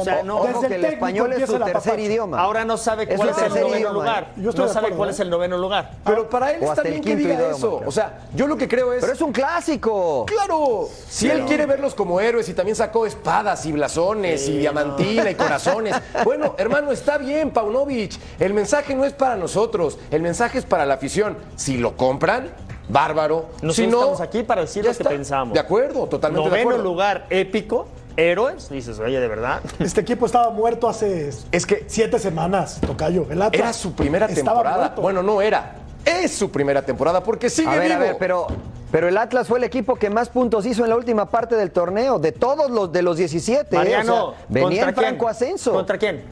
[0.01, 2.41] O sea, no, Desde Ojo el que el español es empieza su el tercer idioma.
[2.41, 3.93] Ahora no sabe cuál es el noveno idioma.
[3.95, 4.27] lugar.
[4.37, 5.13] Yo estoy No sabe acuerdo, cuál ¿eh?
[5.13, 5.91] es el noveno lugar.
[6.05, 7.81] Pero para él O está bien que diga idioma, eso.
[7.87, 9.01] O sea, yo lo que creo es.
[9.01, 10.25] Pero es un clásico.
[10.27, 15.31] Claro, si él quiere verlos como héroes y también sacó espadas y blasones y diamantina
[15.31, 15.97] y corazones.
[16.25, 18.13] Bueno, hermano, está bien, Paunovic.
[18.39, 21.37] El mensaje no es para nosotros, el mensaje es para la afición.
[21.57, 22.49] Si lo compran,
[22.89, 23.47] bárbaro.
[23.63, 25.09] Nosotros si no, estamos aquí para decir lo que está.
[25.09, 25.55] pensamos.
[25.55, 26.85] De acuerdo, totalmente de Noveno acuerdo.
[26.85, 28.69] lugar épico, héroes.
[28.69, 29.61] Dices, oye, de verdad.
[29.79, 33.27] Este equipo estaba muerto hace Es que siete semanas, Tocayo.
[33.31, 34.77] El Atlas era su primera temporada.
[34.79, 35.03] muerto.
[35.03, 35.77] Bueno, no era.
[36.05, 37.95] Es su primera temporada porque sigue A ver, vivo.
[37.95, 38.47] a ver, pero,
[38.91, 41.71] pero el Atlas fue el equipo que más puntos hizo en la última parte del
[41.71, 43.75] torneo, de todos los de los 17.
[43.75, 43.79] ¿eh?
[43.79, 45.31] Mariano, O sea, venía ¿contra en franco quién?
[45.31, 45.73] ascenso.
[45.73, 46.23] ¿Contra quién?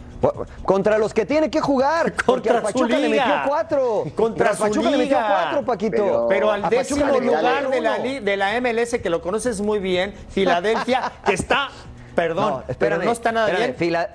[0.65, 2.13] Contra los que tiene que jugar.
[2.13, 4.05] Porque Contra al Pachuca le metió cuatro.
[4.15, 5.97] Contra al Pachuca le metió cuatro, Paquito.
[5.97, 10.15] Pero- Pero al décimo lugar de la, de la MLS, que lo conoces muy bien,
[10.29, 11.69] Filadelfia, que está,
[12.15, 13.79] perdón, pero espérame, no está nada espérame, bien.
[13.79, 14.11] Fila-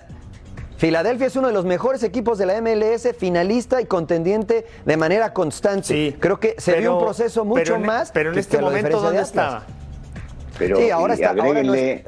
[0.77, 5.33] Filadelfia es uno de los mejores equipos de la MLS, finalista y contendiente de manera
[5.33, 5.87] constante.
[5.87, 8.11] Sí, Creo que se vio pero- un proceso mucho pero en- más.
[8.11, 9.63] Pero en que- este que momento, ¿dónde estaba?
[10.59, 12.05] Pero Sí, ahora y está- ahora no agréguenle,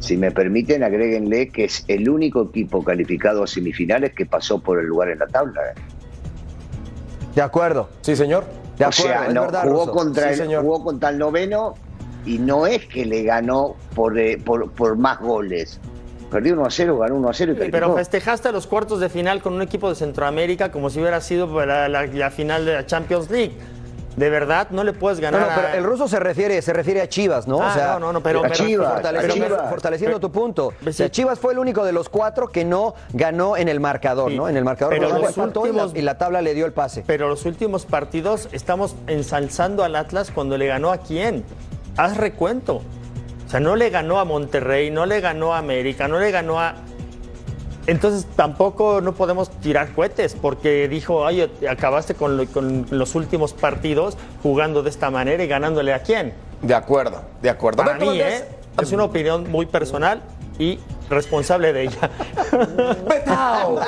[0.00, 4.78] si me permiten, agréguenle que es el único equipo calificado a semifinales que pasó por
[4.78, 5.60] el lugar en la tabla.
[5.70, 5.74] ¿eh?
[7.34, 7.88] De acuerdo.
[8.02, 8.44] Sí, señor.
[8.78, 10.62] De o acuerdo, sea, no, verdad, jugó, contra Sí, el, señor.
[10.62, 11.74] jugó contra el noveno
[12.24, 15.80] y no es que le ganó por, eh, por, por más goles.
[16.30, 19.40] Perdió 1 a 0, ganó 1 a 0 y Pero festejaste los cuartos de final
[19.42, 22.86] con un equipo de Centroamérica como si hubiera sido la, la- la final de la
[22.86, 23.52] Champions League.
[24.18, 25.40] De verdad, no le puedes No, ganar.
[25.40, 27.62] no, pero a- el ruso se refiere, se refiere a Chivas, ¿no?
[27.62, 29.70] Ah, o sea, no, no, no, pero A Chivas, fortaleciendo, a Chivas.
[29.70, 30.72] fortaleciendo tu punto.
[30.90, 31.08] Sí.
[31.10, 34.36] Chivas fue el único de los cuatro que no ganó en el marcador, Sí.
[34.36, 34.48] ¿no?
[34.48, 37.04] En el marcador Pero los y la- últimos- y la tabla le dio el pase.
[37.06, 41.44] Pero los últimos partidos estamos ensalzando al Atlas cuando le ganó a quién.
[41.96, 42.82] Haz recuento.
[43.46, 46.60] O sea, no le ganó a Monterrey, no le ganó a América, no le ganó
[46.60, 46.74] a.
[47.88, 53.54] Entonces tampoco no podemos tirar cohetes porque dijo, oye, acabaste con, lo- con los últimos
[53.54, 56.34] partidos jugando de esta manera y ganándole a quién.
[56.62, 57.82] De acuerdo, de acuerdo.
[57.82, 58.42] Para mí, Valdés.
[58.42, 58.48] ¿eh?
[58.80, 60.22] Es una opinión muy personal
[60.58, 62.10] y responsable de ella.
[63.08, 63.80] Betao.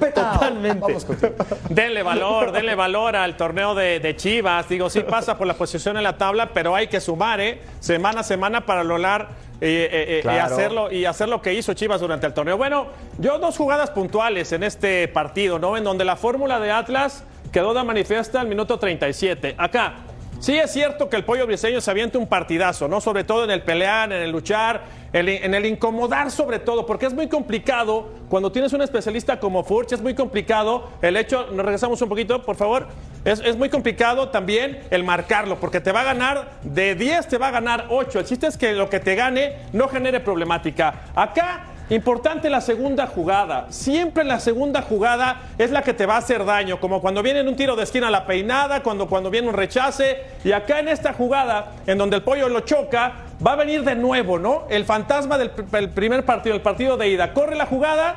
[0.00, 0.32] Betao.
[0.34, 0.80] Totalmente.
[0.80, 1.32] Vamos contigo.
[1.68, 4.68] Denle valor, denle valor al torneo de, de Chivas.
[4.68, 7.60] Digo, sí pasa por la posición en la tabla, pero hay que sumar, ¿eh?
[7.80, 9.28] Semana a semana para lograr
[9.60, 10.36] eh, eh, eh, Claro.
[10.36, 12.56] y, hacerlo, y hacer lo que hizo Chivas durante el torneo.
[12.56, 12.88] Bueno,
[13.18, 15.76] yo dos jugadas puntuales en este partido, ¿no?
[15.76, 19.54] En donde la fórmula de Atlas quedó de manifiesta al minuto 37.
[19.56, 19.94] Acá.
[20.44, 23.00] Sí es cierto que el pollo briseño se avienta un partidazo, ¿no?
[23.00, 24.82] Sobre todo en el pelear, en el luchar,
[25.14, 29.92] en el incomodar sobre todo, porque es muy complicado cuando tienes un especialista como Furch,
[29.92, 32.88] es muy complicado el hecho, nos regresamos un poquito, por favor,
[33.24, 37.38] es, es muy complicado también el marcarlo, porque te va a ganar, de 10 te
[37.38, 41.04] va a ganar 8, el chiste es que lo que te gane no genere problemática.
[41.14, 43.66] Acá Importante la segunda jugada.
[43.68, 47.40] Siempre la segunda jugada es la que te va a hacer daño, como cuando viene
[47.40, 50.22] en un tiro de esquina la peinada, cuando, cuando viene un rechace.
[50.44, 53.12] Y acá en esta jugada, en donde el pollo lo choca,
[53.46, 54.64] va a venir de nuevo, ¿no?
[54.70, 57.32] El fantasma del pr- el primer partido, el partido de ida.
[57.34, 58.16] Corre la jugada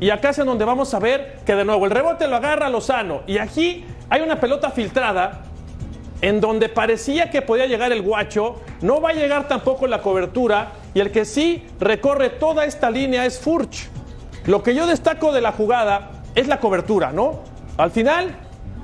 [0.00, 2.68] Y acá es en donde vamos a ver que de nuevo el rebote lo agarra
[2.68, 3.22] Lozano.
[3.28, 5.42] Y aquí hay una pelota filtrada
[6.24, 8.62] en donde parecía que podía llegar el guacho.
[8.80, 10.72] No va a llegar tampoco la cobertura.
[10.94, 13.90] Y el que sí recorre toda esta línea es Furch.
[14.46, 17.40] Lo que yo destaco de la jugada es la cobertura, ¿no?
[17.76, 18.34] Al final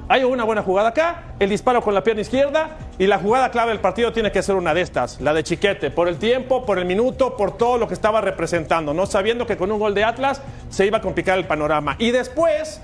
[0.06, 3.70] hay una buena jugada acá, el disparo con la pierna izquierda y la jugada clave
[3.70, 6.78] del partido tiene que ser una de estas, la de Chiquete, por el tiempo, por
[6.78, 10.04] el minuto, por todo lo que estaba representando, no sabiendo que con un gol de
[10.04, 11.96] Atlas se iba a complicar el panorama.
[11.98, 12.82] Y después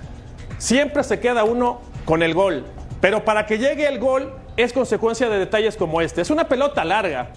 [0.57, 2.65] siempre se queda uno con el gol,
[3.03, 6.21] pero para que llegue el gol es consecuencia de detalles como este.
[6.21, 7.29] Es una pelota larga.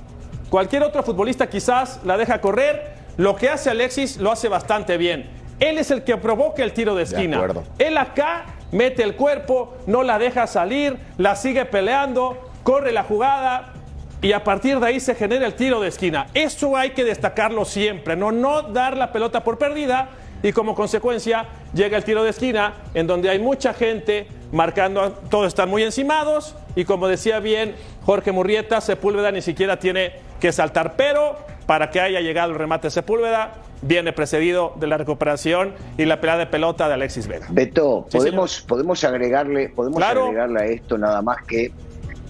[0.50, 5.30] Cualquier otro futbolista quizás la deja correr, lo que hace Alexis lo hace bastante bien.
[5.60, 7.46] Él es el que provoca el tiro de esquina.
[7.78, 13.74] Él acá mete el cuerpo, no la deja salir, la sigue peleando, corre la jugada
[14.22, 16.28] y a partir de ahí se genera el tiro de esquina.
[16.34, 20.10] Eso hay que destacarlo siempre, no, no dar la pelota por perdida
[20.44, 25.48] y como consecuencia llega el tiro de esquina en donde hay mucha gente marcando, todos
[25.48, 27.76] están muy encimados y como decía bien
[28.06, 32.88] Jorge Murrieta, Sepúlveda ni siquiera tiene que saltar, pero para que haya llegado el remate
[32.88, 37.48] de Sepúlveda viene precedido de la recuperación y la pelea de pelota de Alexis Vega.
[37.50, 40.26] Beto, Sí, podemos, podemos agregarle, podemos Claro.
[40.26, 41.72] agregarle a esto nada más que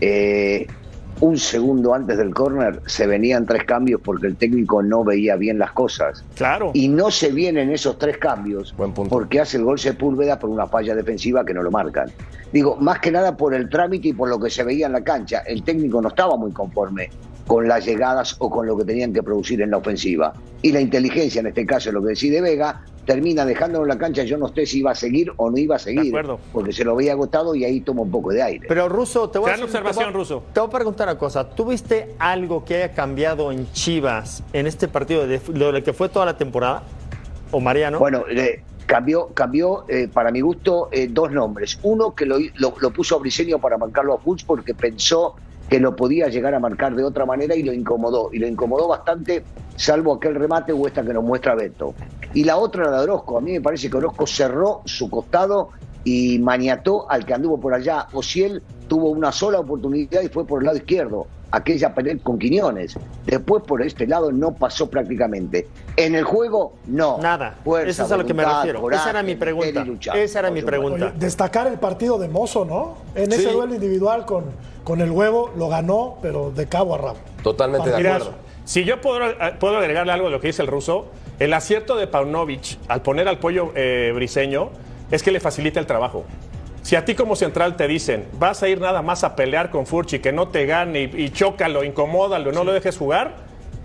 [0.02, 0.68] eh,
[1.22, 5.60] un segundo antes del córner se venían tres cambios porque el técnico no veía bien
[5.60, 6.24] las cosas.
[6.36, 6.72] Claro.
[6.74, 8.74] Y no se vienen esos tres cambios
[9.10, 12.10] porque hace el gol Sepúlveda por una falla defensiva que no lo marcan.
[12.52, 15.04] Digo, más que nada por el trámite y por lo que se veía en la
[15.04, 15.40] cancha.
[15.40, 17.10] El técnico no estaba muy conforme
[17.46, 20.34] con las llegadas o con lo que tenían que producir en la ofensiva.
[20.62, 24.22] Y la inteligencia, en este caso, lo que decide Vega, termina dejándolo en la cancha.
[24.22, 26.14] Yo no sé si iba a seguir o no iba a seguir,
[26.54, 28.68] porque se lo veía agotado y ahí toma un poco de aire.
[28.68, 30.44] Pero Ruso, te voy a Gran observación, te voy- Russo.
[30.54, 31.50] Te voy a preguntar una cosa.
[31.50, 36.08] ¿Tú viste algo que haya cambiado en Chivas en este partido de lo que fue
[36.10, 36.84] toda la temporada?
[37.52, 37.98] ¿O Mariano?
[37.98, 41.80] Bueno, eh, cambió, cambió eh, para mi gusto eh, dos nombres.
[41.82, 45.36] Uno que lo, lo- lo puso a Briseño para marcarlo a Fuchs porque pensó
[45.70, 48.30] que lo podía llegar a marcar de otra manera y lo incomodó.
[48.34, 49.44] Y lo incomodó bastante,
[49.76, 51.94] salvo aquel remate o esta que nos muestra Beto.
[52.34, 53.38] Y la otra la de Orozco.
[53.38, 55.70] A mí me parece que Orozco cerró su costado
[56.04, 58.08] y maniató al que anduvo por allá.
[58.14, 62.16] O si él tuvo una sola oportunidad y fue por el lado izquierdo, aquella pelea
[62.22, 62.98] con Quiñones.
[63.26, 65.68] Después por este lado no pasó prácticamente.
[65.96, 67.18] En el juego, no.
[67.20, 67.56] Nada.
[67.64, 68.82] Fuerza, Eso es a lo que me refiero.
[68.82, 69.84] coraje, Esa era mi pregunta.
[69.84, 71.08] luchar, Esa era mi pregunta.
[71.08, 72.98] Oye, destacar el partido de Mozo, ¿no?
[73.16, 73.52] En ese Sí.
[73.52, 74.46] duelo individual con,
[74.84, 77.18] con el huevo lo ganó, pero de cabo a rabo.
[77.44, 78.34] Totalmente de acuerdo.
[78.66, 81.06] Si yo puedo, eh, puedo agregarle algo de lo que dice el ruso,
[81.40, 84.70] el acierto de Paunovic al poner al pollo eh, briseño
[85.10, 86.24] es que le facilita el trabajo.
[86.82, 89.86] Si a ti como central te dicen, vas a ir nada más a pelear con
[89.86, 93.36] Furchi, que no te gane y, y chócalo, incomódalo, no lo dejes jugar,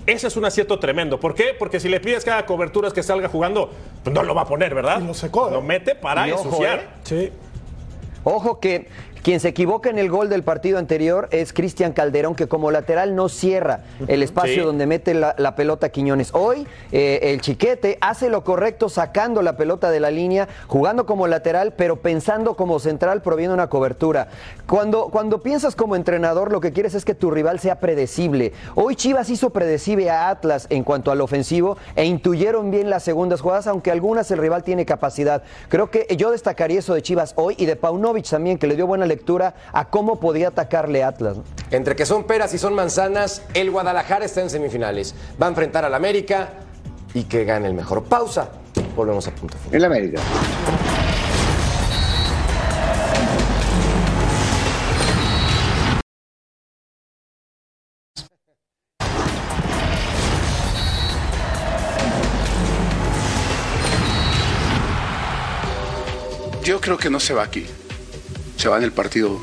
[0.06, 1.18] ese es un acierto tremendo.
[1.18, 1.54] ¿Por qué?
[1.58, 3.70] Porque si le pides que haga coberturas que salga jugando,
[4.02, 5.00] pues no lo va a poner, ¿verdad?
[5.00, 5.52] Y lo secó, ¿eh?
[5.52, 6.78] Lo mete para Y ojo, ensuciar.
[6.78, 6.86] ¿eh?
[7.04, 7.32] Sí.
[8.22, 8.88] Ojo que
[9.24, 13.16] quien se equivoca en el gol del partido anterior es Cristian Calderón, que como lateral
[13.16, 14.60] no cierra el espacio Sí.
[14.60, 16.28] donde mete la, la pelota Quiñones.
[16.34, 21.26] Hoy eh, el chiquete hace lo correcto sacando la pelota de la línea, jugando como
[21.26, 24.28] lateral, pero pensando como central, proviendo una cobertura.
[24.66, 28.52] Cuando, cuando piensas como entrenador, lo que quieres es que tu rival sea predecible.
[28.74, 33.40] Hoy Chivas hizo predecible a Atlas en cuanto al ofensivo e intuyeron bien las segundas
[33.40, 35.42] jugadas, aunque algunas el rival tiene capacidad.
[35.70, 38.86] Creo que yo destacaría eso de Chivas hoy y de Paunovic también, que le dio
[38.86, 39.13] buena lectura
[39.72, 41.36] a cómo podía atacarle Atlas.
[41.38, 41.44] ¿no?
[41.70, 45.14] Entre que son peras y son manzanas, el Guadalajara está en semifinales.
[45.40, 46.50] Va a enfrentar al América
[47.14, 48.04] y que gane el mejor.
[48.04, 48.48] Pausa.
[48.96, 49.56] Volvemos a punto.
[49.72, 50.20] En la América.
[66.64, 67.66] Yo creo que no se va aquí.
[68.56, 69.40] Se va en el partido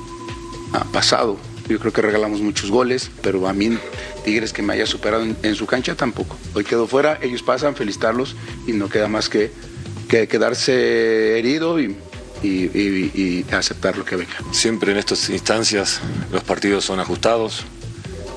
[0.91, 1.38] pasado.
[1.67, 3.78] Yo creo que regalamos muchos goles, pero a mí
[4.26, 6.38] Tigres que me haya superado en, su cancha tampoco.
[6.54, 8.36] Hoy quedó fuera, ellos pasan, felicitarlos
[8.67, 9.52] y no queda más que,
[10.10, 11.95] que quedarse herido y,
[12.43, 14.34] y- y- aceptar lo que venga.
[14.52, 17.63] Siempre en estas instancias los partidos son ajustados,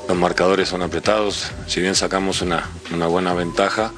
[0.08, 1.50] los marcadores son apretados.
[1.66, 3.92] Si bien sacamos una, una buena ventaja,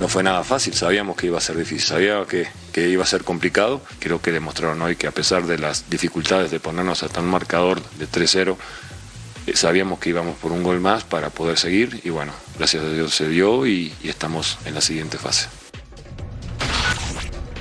[0.00, 0.74] no fue nada fácil.
[0.74, 3.80] Sabíamos que iba a ser difícil, sabía que, que iba a ser complicado.
[3.98, 7.80] Creo que demostraron hoy que a pesar de las dificultades de ponernos hasta un marcador
[7.98, 8.56] de 3-0,
[9.46, 12.88] eh, sabíamos que íbamos por un gol más para poder seguir y bueno, gracias a
[12.88, 15.48] Dios se dio y- y estamos en la siguiente fase.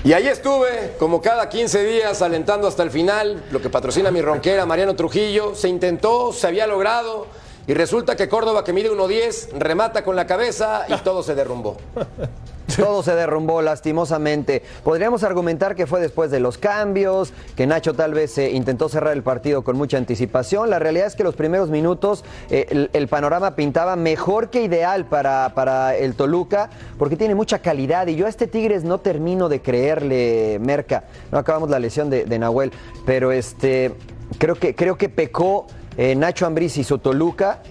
[0.03, 4.19] Y ahí estuve, como cada 15 días, alentando hasta el final, lo que patrocina mi
[4.21, 5.53] ronquera, Mariano Trujillo.
[5.53, 7.27] Se intentó, se había logrado,
[7.67, 11.77] y resulta que Córdoba, que mide 1.10, remata con la cabeza y todo se derrumbó.
[12.77, 14.61] Todo se derrumbó lastimosamente.
[14.83, 19.13] Podríamos argumentar que fue después de los cambios, que Nacho tal vez eh, intentó cerrar
[19.13, 20.69] el partido con mucha anticipación.
[20.69, 25.53] La realidad es que los primeros minutos eh, el, panorama pintaba mejor que ideal para,
[25.53, 28.07] para el Toluca, porque tiene mucha calidad.
[28.07, 31.05] Y yo a este Tigres no termino de creerle, Merca.
[31.31, 32.71] No acabamos la lesión de, Nahuel,
[33.05, 33.93] pero este,
[34.37, 37.61] creo, que, creo que pecó eh, Nacho Ambriz y su Toluca.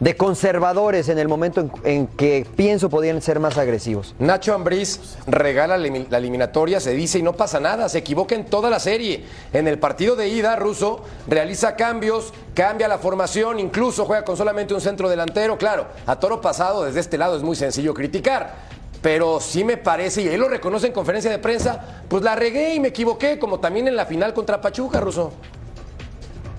[0.00, 4.14] De conservadores en el momento en, que pienso podían ser más agresivos.
[4.18, 8.70] Nacho Ambriz regala la eliminatoria, se dice y no pasa nada, se equivoca en toda
[8.70, 9.24] la serie.
[9.52, 14.74] En el partido de ida, Russo realiza cambios, cambia la formación, incluso juega con solamente
[14.74, 15.58] un centro delantero.
[15.58, 18.70] Claro, a toro pasado desde este lado es muy sencillo criticar.
[19.02, 22.74] Pero sí me parece, y él lo reconoce en conferencia de prensa, pues la regué
[22.74, 25.32] y me equivoqué, como también en la final contra Pachuca, Russo.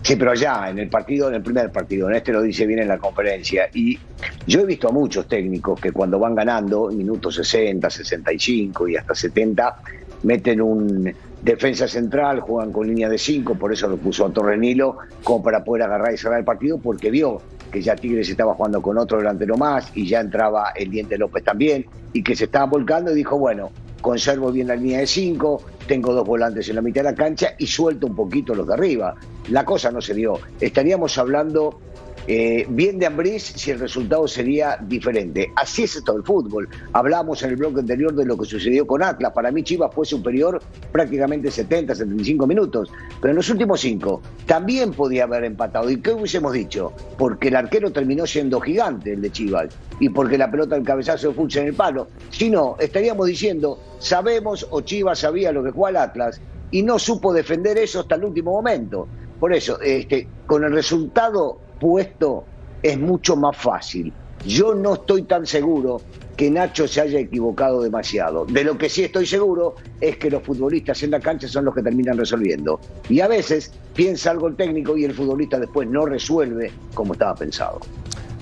[0.03, 2.79] Sí, pero allá, en el partido, en el primer partido, en este lo dice bien
[2.79, 3.69] en la conferencia.
[3.73, 3.99] Y
[4.47, 9.13] yo he visto a muchos técnicos que cuando van ganando, minutos 60, 65 y hasta
[9.13, 9.75] 70,
[10.23, 14.57] meten un defensa central, juegan con línea de 5, por eso lo puso a Torre
[14.57, 18.53] Nilo, como para poder agarrar y cerrar el partido, porque vio que ya Tigres estaba
[18.53, 22.45] jugando con otro delantero más y ya entraba el Diente López también, y que se
[22.45, 26.75] estaba volcando y dijo, bueno, conservo bien la línea de 5, tengo dos volantes en
[26.75, 29.15] la mitad de la cancha y suelto un poquito los de arriba.
[29.49, 30.39] La cosa no se dio.
[30.59, 31.79] Estaríamos hablando
[32.27, 35.51] eh, bien de Ambriz si el resultado sería diferente.
[35.55, 36.69] Así es todo el fútbol.
[36.93, 39.31] Hablamos en el bloque anterior de lo que sucedió con Atlas.
[39.33, 42.91] Para mí Chivas fue superior prácticamente 70, 75 minutos.
[43.19, 45.89] Pero en los últimos cinco también podía haber empatado.
[45.89, 46.93] ¿Y qué hubiésemos dicho?
[47.17, 49.73] Porque el arquero terminó siendo gigante, el de Chivas.
[49.99, 52.07] Y porque la pelota del cabezazo de Fulce en el palo.
[52.29, 56.39] Si no, estaríamos diciendo, sabemos o Chivas sabía lo que jugó al Atlas
[56.71, 59.07] y no supo defender eso hasta el último momento.
[59.39, 62.45] Por eso, este, con el resultado puesto
[62.83, 64.13] es mucho más fácil.
[64.45, 66.01] Yo no estoy tan seguro
[66.37, 68.45] que Nacho se haya equivocado demasiado.
[68.45, 71.75] De lo que sí estoy seguro es que los futbolistas en la cancha son los
[71.75, 72.79] que terminan resolviendo.
[73.09, 77.35] Y a veces piensa algo el técnico y el futbolista después no resuelve como estaba
[77.35, 77.79] pensado.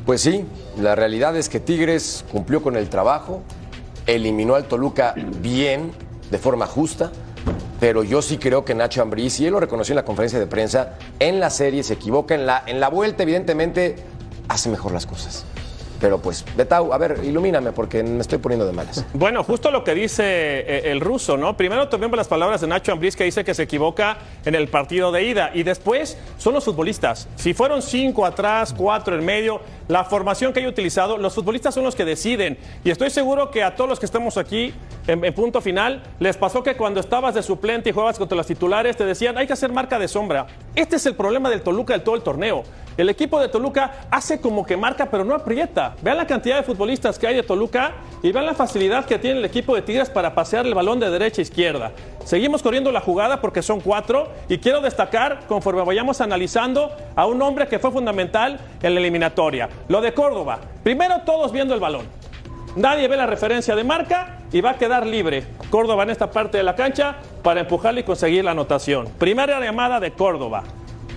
[0.06, 0.46] Pues sí,
[0.82, 3.42] la realidad es que Tigres cumplió con el trabajo,
[4.06, 5.92] eliminó al Toluca bien,
[6.30, 7.12] de forma justa,
[7.80, 10.48] pero yo sí creo que Nacho Ambriz, y él lo reconoció en la conferencia de
[10.48, 13.96] prensa, en la serie se equivoca, en la, en la vuelta evidentemente
[14.48, 15.46] hace mejor las cosas.
[16.00, 19.06] Pero pues, Betau, a ver, ilumíname porque me estoy poniendo de malas.
[19.14, 21.58] Bueno, justo lo que dice eh, el ruso, ¿no?
[21.58, 25.12] Primero tomemos las palabras de Nacho Ambriz que dice que se equivoca en el partido
[25.12, 27.28] de ida y después son los futbolistas.
[27.36, 31.84] Si fueron cinco atrás, cuatro en medio, la formación que haya utilizado, los futbolistas son
[31.84, 32.58] los que deciden.
[32.84, 34.74] Y estoy seguro que a todos los que estamos aquí
[35.08, 38.96] en, punto final, les pasó que cuando estabas de suplente y jugabas contra los titulares,
[38.96, 40.48] te decían, hay que hacer marca de sombra.
[40.76, 42.64] Este es el problema del Toluca del todo el torneo.
[42.98, 45.89] El equipo de Toluca hace como que marca, pero no aprieta.
[46.02, 49.40] Vean la cantidad de futbolistas que hay de Toluca y vean la facilidad que tiene
[49.40, 51.92] el equipo de Tigres para pasear el balón de derecha a izquierda.
[52.26, 57.42] Seguimos corriendo la jugada porque son cuatro y quiero destacar, conforme vayamos analizando, a un
[57.42, 59.70] hombre que fue fundamental en la eliminatoria.
[59.88, 60.60] Lo de Córdoba.
[60.84, 62.06] Primero todos viendo el balón.
[62.76, 65.44] Nadie ve la referencia de marca y va a quedar libre.
[65.70, 69.08] Córdoba en esta parte de la cancha para empujarle y conseguir la anotación.
[69.18, 70.64] Primera llamada de Córdoba.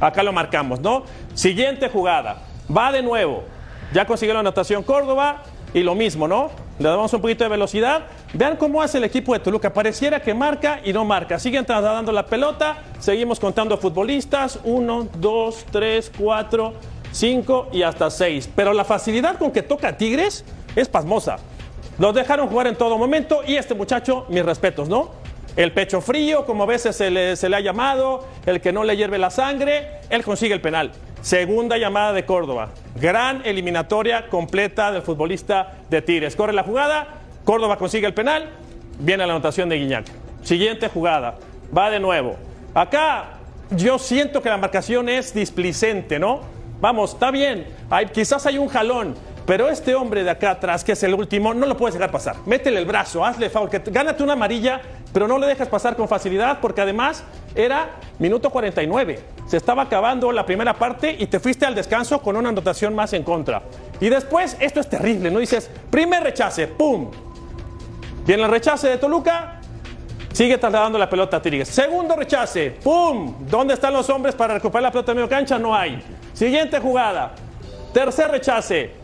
[0.01, 1.05] Acá lo marcamos, ¿no?
[1.35, 2.39] Siguiente jugada.
[2.75, 3.45] Va de nuevo.
[3.93, 5.43] Ya consiguió la anotación Córdoba
[5.75, 6.51] y lo mismo, ¿no?
[6.79, 8.07] Le damos un poquito de velocidad.
[8.33, 9.73] Vean cómo hace el equipo de Toluca.
[9.73, 11.39] Pareciera que marca y no marca.
[11.39, 12.79] Siguen trasladando la pelota.
[12.99, 14.59] Seguimos contando futbolistas.
[14.65, 16.75] Uno, dos, tres, cuatro,
[17.13, 18.49] cinco y hasta seis.
[18.55, 21.37] Pero la facilidad con que toca Tigres es pasmosa.
[21.99, 25.22] Los dejaron jugar en todo momento y este muchacho, mis respetos, ¿no?
[25.55, 29.19] El pecho frío, como a veces se le, ha llamado, el que no le hierve
[29.19, 30.93] la sangre, él consigue el penal.
[31.21, 32.71] Segunda llamada de Córdoba.
[32.97, 36.37] Gran eliminatoria completa del futbolista de Tigres.
[36.37, 37.07] Corre la jugada,
[37.45, 38.49] Córdoba consigue el penal,
[38.99, 40.07] viene la anotación de Guiñac.
[40.43, 41.37] Siguiente jugada,
[41.77, 42.37] va de nuevo.
[42.75, 43.35] Acá
[43.71, 46.41] yo siento que la marcación es displicente, ¿no?
[46.81, 49.15] Vamos, está bien, hay, quizás hay un jalón,
[49.53, 52.37] pero este hombre de acá atrás, que es el último, no lo puedes dejar pasar.
[52.47, 54.81] Métele el brazo, hazle favor, que gánate una amarilla,
[55.13, 57.23] pero no le dejas pasar con facilidad, porque además
[57.55, 59.21] era minuto 49.
[59.45, 63.13] Se estaba acabando la primera parte y te fuiste al descanso con una anotación más
[63.13, 63.61] en contra.
[64.01, 65.39] Y después, esto es terrible, ¿no?
[65.39, 67.11] Dices, primer rechace, ¡pum!
[68.25, 69.59] Viene el rechace de Toluca,
[70.33, 71.69] Sigue trasladando la pelota a Tigres.
[71.69, 72.71] Segundo rechace.
[72.83, 73.35] ¡Pum!
[73.51, 75.59] ¿Dónde están los hombres para recuperar la pelota de medio cancha?
[75.59, 76.03] No hay.
[76.33, 77.35] Siguiente jugada.
[77.93, 79.02] Tercer rechace.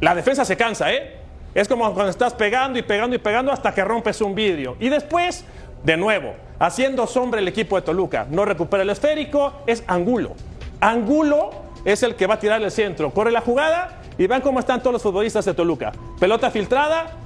[0.00, 1.16] La defensa se cansa, ¿eh?
[1.54, 4.76] Es como cuando estás pegando y pegando y pegando hasta que rompes un vidrio.
[4.78, 5.44] Y después,
[5.82, 8.26] de nuevo, haciendo sombra el equipo de Toluca.
[8.30, 10.34] No recupera el esférico, es Angulo.
[10.80, 11.50] Angulo
[11.84, 13.10] es el que va a tirar el centro.
[13.10, 15.92] Corre la jugada y vean cómo están todos los futbolistas de Toluca.
[16.20, 17.16] Pelota filtrada,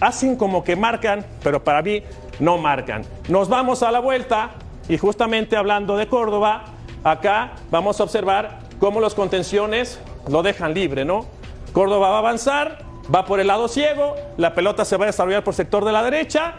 [0.00, 2.02] hacen como que marcan, pero para mí
[2.40, 3.04] no marcan.
[3.28, 4.50] Nos vamos a la vuelta
[4.88, 6.64] y justamente hablando de Córdoba,
[7.04, 9.98] acá vamos a observar cómo los contenciones
[10.28, 11.37] lo dejan libre, ¿no?
[11.72, 12.78] Córdoba va a avanzar,
[13.14, 16.02] va por el lado ciego, la pelota se va a desarrollar por sector de la
[16.02, 16.54] derecha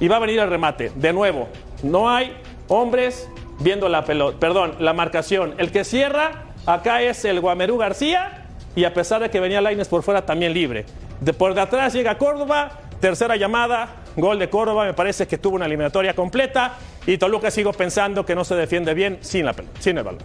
[0.00, 0.92] y va a venir el remate.
[0.94, 1.48] De nuevo,
[1.82, 2.36] no hay
[2.68, 3.28] hombres
[3.60, 5.54] viendo la pelota, perdón, la marcación.
[5.58, 9.88] El que cierra acá es el Guamerú García y a pesar de que venía Laines
[9.88, 10.86] por fuera también libre.
[11.20, 12.70] De por de atrás llega Córdoba,
[13.00, 16.74] tercera llamada, gol de Córdoba, me parece que tuvo una eliminatoria completa
[17.06, 20.22] y Toluca sigo pensando que no se defiende bien sin la pelota, sin el balón.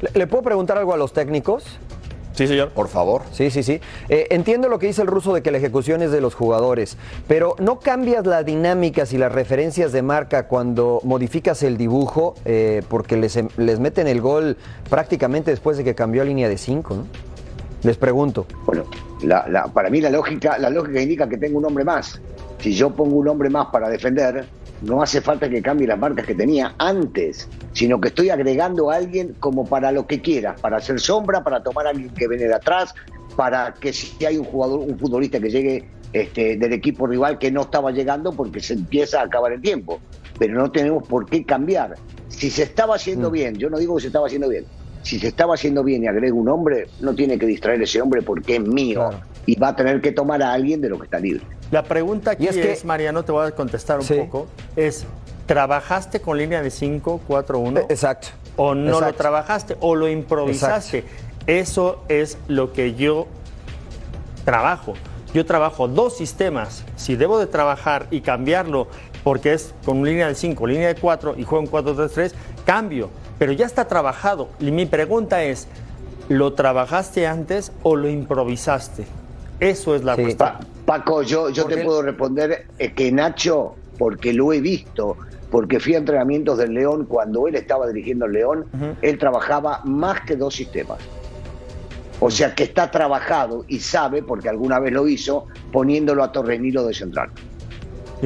[0.00, 1.78] ¿Le, le puedo preguntar algo a los técnicos?
[2.38, 2.68] Sí, señor.
[2.70, 3.22] Por favor.
[3.32, 3.80] Sí, sí, sí.
[4.08, 6.96] Eh, entiendo lo que dice el ruso de que la ejecución es de los jugadores,
[7.26, 12.36] pero ¿no cambias las dinámicas y las referencias de marca cuando modificas el dibujo?
[12.44, 14.56] Eh, porque les, les meten el gol
[14.88, 17.06] prácticamente después de que cambió a línea de 5, ¿no?
[17.82, 18.46] Les pregunto.
[18.66, 18.84] Bueno,
[19.22, 22.20] la- la- para mí la lógica, la lógica indica que tengo un hombre más.
[22.60, 24.46] Si yo pongo un hombre más para defender,
[24.82, 28.96] no hace falta que cambie las marcas que tenía antes, sino que estoy agregando a
[28.96, 32.44] alguien como para lo que quiera, para hacer sombra, para tomar a alguien que viene
[32.44, 32.94] de atrás,
[33.36, 37.50] para que si hay un jugador, un futbolista que llegue este, del equipo rival que
[37.50, 40.00] no estaba llegando porque se empieza a acabar el tiempo.
[40.38, 41.96] Pero no tenemos por qué cambiar.
[42.28, 44.64] Si se estaba haciendo bien, yo no digo que se estaba haciendo bien,
[45.02, 48.22] si se estaba haciendo bien y agrego un hombre, no tiene que distraer ese hombre
[48.22, 49.10] porque es mío
[49.46, 51.42] y va a tener que tomar a alguien de lo que está libre.
[51.70, 54.14] La pregunta aquí es es, que- Mariano, te voy a contestar un Sí.
[54.14, 55.04] poco, es,
[55.46, 57.80] ¿trabajaste con línea de 5, 4, 1?
[57.88, 58.28] Exacto.
[58.56, 59.76] ¿O no lo trabajaste?
[59.80, 61.04] ¿O lo improvisaste?
[61.46, 63.26] Eso es lo que yo
[64.44, 64.94] trabajo.
[65.34, 66.84] Yo trabajo dos sistemas.
[66.96, 68.88] Si debo de trabajar y cambiarlo
[69.24, 72.34] porque es con línea de 5, línea de 4 y juego en 4-3-3,
[72.64, 73.10] cambio.
[73.38, 74.48] Pero ya está trabajado.
[74.58, 75.68] Y mi pregunta es,
[76.28, 79.04] ¿lo trabajaste antes o lo improvisaste?
[79.60, 80.52] Eso es la cuestión.
[80.84, 85.16] Paco, yo, yo te puedo responder eh, que Nacho, porque lo he visto,
[85.50, 88.66] porque fui a entrenamientos del León cuando él estaba dirigiendo el León,
[89.02, 90.98] él trabajaba más que dos sistemas.
[92.20, 96.84] O sea que está trabajado y sabe, porque alguna vez lo hizo, poniéndolo a Torrenilo
[96.84, 97.30] de central.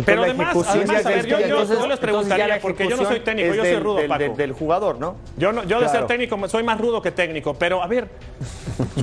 [0.06, 3.54] Pero además, además, a ver, yo, yo- yo les preguntaría, porque yo no soy técnico,
[3.54, 4.18] yo soy rudo, del- Paco.
[4.20, 5.16] del- del jugador, ¿no?
[5.36, 8.08] Yo, no, yo de ser técnico soy más rudo que técnico, pero a ver,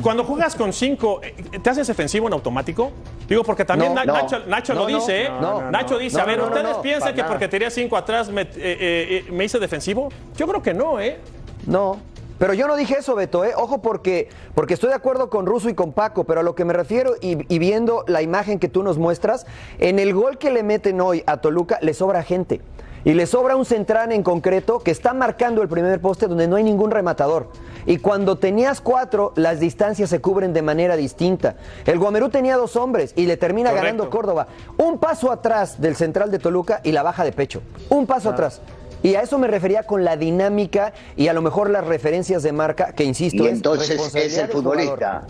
[0.01, 2.91] cuando juegas con cinco, eh, ¿te haces defensivo en automático?
[3.27, 4.45] Digo, porque también No, Na- no.
[4.47, 5.29] Nacho, No, lo dice, ¿eh?
[5.71, 7.29] Nacho dice, a ver, ¿ustedes piensan que nada.
[7.33, 10.09] porque tenía cinco atrás me, eh, eh, eh, me hice defensivo?
[10.37, 11.17] Yo creo que no, ¿eh?
[11.65, 11.99] No.
[12.39, 13.51] Pero yo no dije eso, Beto, ¿eh?
[13.55, 16.65] Ojo, porque, porque estoy de acuerdo con Russo y con Paco, pero a lo que
[16.65, 19.45] me refiero y, y viendo la imagen que tú nos muestras,
[19.77, 22.61] en el gol que le meten hoy a Toluca le sobra gente.
[23.05, 26.57] Y le sobra un central en concreto que está marcando el primer poste donde no
[26.57, 27.47] hay ningún rematador.
[27.85, 31.55] Y cuando tenías cuatro, las distancias se cubren de manera distinta.
[31.85, 33.85] El Guamerú tenía dos hombres y le termina Correcto.
[33.85, 34.47] ganando Córdoba.
[34.77, 37.61] Un paso atrás del central de Toluca y la baja de pecho.
[37.89, 38.61] Un paso atrás.
[39.03, 42.51] Y a eso me refería con la dinámica y a lo mejor las referencias de
[42.51, 45.23] marca, que insisto, Y es entonces es el futbolista.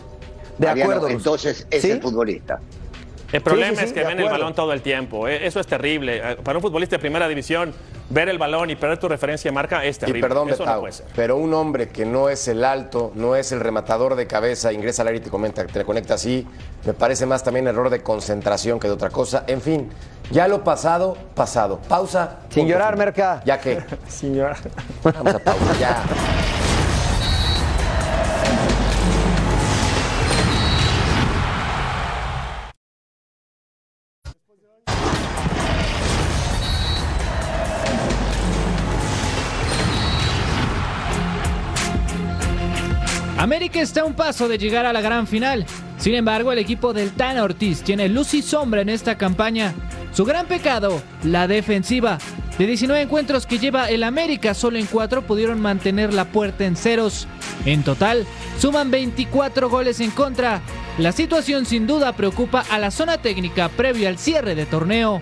[0.57, 1.07] De Mariano, acuerdo.
[1.09, 1.91] Entonces es ¿Sí?
[1.91, 2.59] el futbolista.
[3.31, 5.27] El problema Sí, sí, es que ven el balón todo el tiempo.
[5.27, 5.45] ¿eh?
[5.45, 6.17] Eso es terrible.
[6.17, 7.71] Eh, Para un futbolista de primera división,
[8.09, 10.17] ver el balón y perder tu referencia de marca es terrible.
[10.17, 11.05] Y perdón, Eso no Betao, puede ser.
[11.15, 15.03] pero un hombre que no es el alto, no es el rematador de cabeza, ingresa
[15.03, 16.47] al aire y te comenta, te conecta así,
[16.87, 19.43] me parece más también error de concentración que de otra cosa.
[19.45, 19.89] En fin,
[20.31, 21.79] ya lo pasado, pasado.
[21.87, 22.39] Pausa.
[22.49, 23.05] Sin punto llorar, final.
[23.05, 23.41] Merca.
[23.45, 23.83] Ya que.
[24.07, 24.57] Sin llorar.
[25.03, 26.03] Vamos a pausa, ya.
[43.39, 45.65] América está a un paso de llegar a la gran final.
[45.97, 49.73] Sin embargo, el equipo del Tan Ortiz tiene luz y sombra en esta campaña.
[50.13, 52.17] Su gran pecado, la defensiva.
[52.57, 56.75] De 19 encuentros que lleva el América, solo en 4 pudieron mantener la puerta en
[56.75, 57.27] ceros.
[57.65, 58.25] En total,
[58.59, 60.61] suman 24 goles en contra.
[60.97, 65.21] La situación sin duda preocupa a la zona técnica previo al cierre de torneo.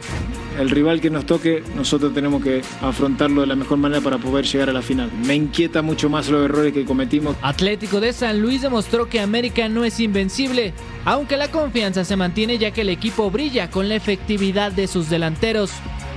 [0.57, 4.43] El rival que nos toque, nosotros tenemos que afrontarlo de la mejor manera para poder
[4.45, 5.11] llegar a la final.
[5.23, 7.35] Me inquieta mucho más los errores que cometimos.
[7.43, 10.73] Atlético de San Luis demostró que América no es invencible,
[11.05, 15.09] aunque la confianza se mantiene ya que el equipo brilla con la efectividad de sus
[15.09, 15.71] delanteros.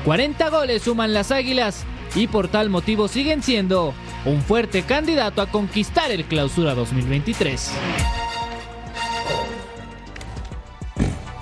[0.07, 1.84] 40 goles suman las Águilas
[2.14, 3.93] y por tal motivo siguen siendo
[4.24, 7.72] un fuerte candidato a conquistar el Clausura 2023.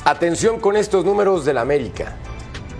[0.04, 2.16] Atención con estos números del América.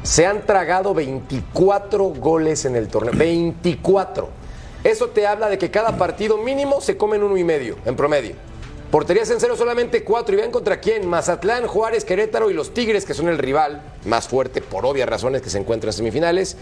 [0.09, 3.12] Se han tragado 24 goles en el torneo.
[3.14, 4.30] 24.
[4.82, 8.34] Eso te habla de que cada partido mínimo se comen uno y medio, en promedio.
[8.90, 10.34] Porterías en cero solamente cuatro.
[10.34, 11.06] ¿Y vean contra quién?
[11.06, 15.42] Mazatlán, Juárez, Querétaro y los Tigres, que son el rival más fuerte por obvias razones
[15.42, 16.56] que se encuentra en semifinales.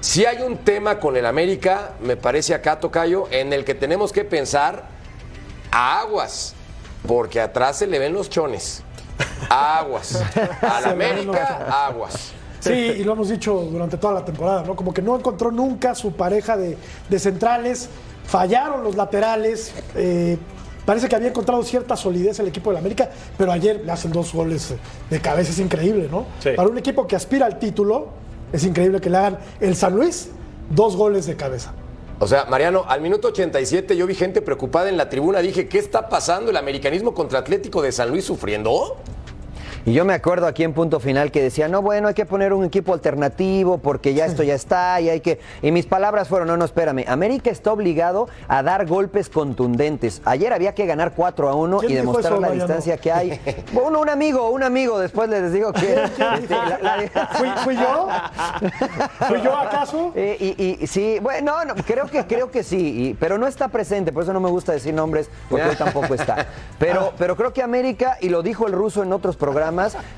[0.00, 4.12] Si hay un tema con el América, me parece acá, Tocayo, en el que tenemos
[4.12, 4.84] que pensar
[5.72, 6.54] a aguas,
[7.04, 8.84] porque atrás se le ven los chones.
[9.48, 10.22] Aguas.
[10.62, 12.34] Al América, aguas.
[12.60, 14.76] Sí, y lo hemos dicho durante toda la temporada, ¿no?
[14.76, 16.76] Como que no encontró nunca su pareja de,
[17.08, 17.88] de centrales,
[18.24, 20.38] fallaron los laterales, eh,
[20.86, 24.32] parece que había encontrado cierta solidez el equipo del América, pero ayer le hacen dos
[24.32, 24.74] goles
[25.10, 26.26] de cabeza, es increíble, ¿no?
[26.38, 26.50] Sí.
[26.56, 28.08] Para un equipo que aspira al título,
[28.52, 30.30] es increíble que le hagan el San Luis
[30.70, 31.72] dos goles de cabeza.
[32.18, 35.40] O sea, Mariano, al minuto 87 yo vi gente preocupada en la tribuna.
[35.40, 36.50] Dije, ¿qué está pasando?
[36.50, 38.98] ¿El americanismo contra Atlético de San Luis sufriendo?
[39.86, 42.52] Y yo me acuerdo aquí en punto final que decía, no, bueno, hay que poner
[42.52, 45.40] un equipo alternativo porque ya esto ya está y hay que...
[45.62, 50.20] Y mis palabras fueron, no, no, espérame, América está obligado a dar golpes contundentes.
[50.26, 52.64] Ayer había que ganar 4 a 1 ¿Quién y demostrar eso, la Mariano?
[52.66, 53.40] distancia que hay.
[53.72, 55.94] Bueno, un amigo, un amigo, después les digo que...
[56.04, 58.08] este, la- la- ¿Fui, fui yo?
[59.28, 60.12] ¿Fui yo acaso?
[60.20, 62.76] Eh, y, y- sí, bueno, no, creo que creo que sí,
[63.10, 66.14] y- pero no está presente, por eso no me gusta decir nombres, porque hoy tampoco
[66.14, 66.46] está.
[66.78, 69.70] Pero, pero creo que América, y lo dijo el ruso en otros programas,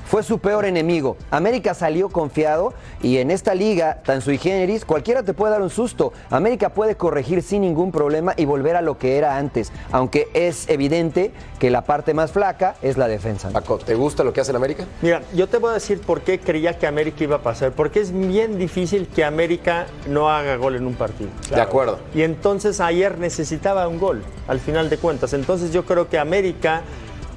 [0.05, 1.17] fue su peor enemigo.
[1.31, 5.69] América salió confiado y en esta liga tan sui generis, cualquiera te puede dar un
[5.69, 6.13] susto.
[6.29, 10.69] América puede corregir sin ningún problema y volver a lo que era antes, aunque es
[10.69, 13.49] evidente que la parte más flaca es la defensa.
[13.49, 14.85] Paco, ¿te gusta lo que hace el América?
[15.01, 17.71] Mira, yo te voy a decir por qué creía que América iba a pasar.
[17.71, 21.29] Porque es bien difícil que América no haga gol en un partido.
[21.49, 21.99] De acuerdo.
[22.13, 25.33] Y entonces ayer necesitaba un gol, al final de cuentas.
[25.33, 26.81] Entonces yo creo que América,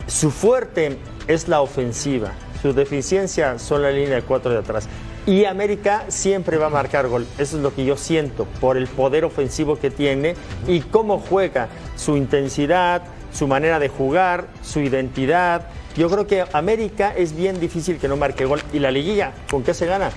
[0.07, 0.99] su fuerte
[1.29, 2.33] es la ofensiva.
[2.63, 4.89] Su deficiencia son la línea de cuatro de atrás.
[5.27, 7.27] Y América siempre va a marcar gol.
[7.39, 10.37] Eso es lo que yo siento por el poder ofensivo que tiene
[10.69, 13.03] y cómo juega, su intensidad,
[13.33, 15.69] su manera de jugar, su identidad.
[15.97, 18.63] Yo creo que América es bien difícil que no marque gol.
[18.73, 19.33] ¿Y la liguilla?
[19.51, 20.11] ¿Con qué se gana?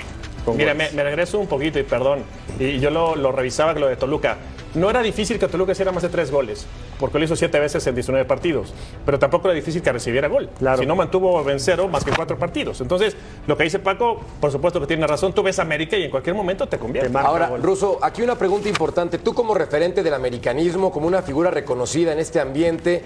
[0.45, 2.23] Con Mira, me, me regreso un poquito y perdón.
[2.59, 4.37] Y yo lo, lo revisaba con lo de Toluca.
[4.75, 6.65] No era difícil que Toluca hiciera más de tres goles,
[6.99, 8.73] porque lo hizo siete veces en 19 partidos.
[9.05, 10.49] Pero tampoco era difícil que recibiera gol.
[10.77, 12.81] Si no mantuvo en cero más que cuatro partidos.
[12.81, 13.15] Entonces,
[13.47, 15.33] lo que dice Paco, por supuesto que tiene razón.
[15.33, 17.17] Tú ves América y en cualquier momento te convierte.
[17.17, 19.17] Ahora, Russo, aquí una pregunta importante.
[19.17, 23.03] Tú como referente del americanismo, como una figura reconocida en este ambiente,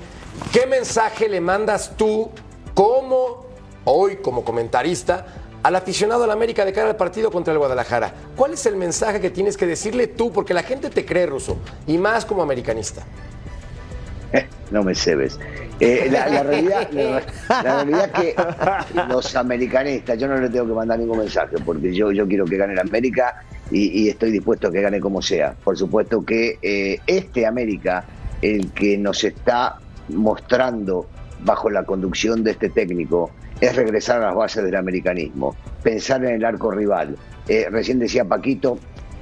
[0.51, 2.29] ¿qué mensaje le mandas tú
[2.73, 3.45] como,
[3.85, 5.25] hoy como comentarista,
[5.63, 8.13] al aficionado a la América de cara al partido contra el Guadalajara?
[8.35, 10.31] ¿Cuál es el mensaje que tienes que decirle tú?
[10.31, 11.57] Porque la gente te cree, Russo,
[11.87, 13.03] y más como americanista.
[14.71, 15.39] No me cebes.
[15.79, 18.35] Eh, la, realidad, la, la que
[19.07, 22.57] los americanistas, yo no les tengo que mandar ningún mensaje, porque yo, yo quiero que
[22.57, 25.55] gane la América y, y estoy dispuesto a que gane como sea.
[25.63, 28.05] Por supuesto que eh, este América,
[28.41, 29.77] el que nos está
[30.09, 31.07] mostrando
[31.43, 36.35] bajo la conducción de este técnico, es regresar a las bases del americanismo, pensar en
[36.35, 37.15] el arco rival.
[37.47, 38.77] Eh, recién decía Paquito,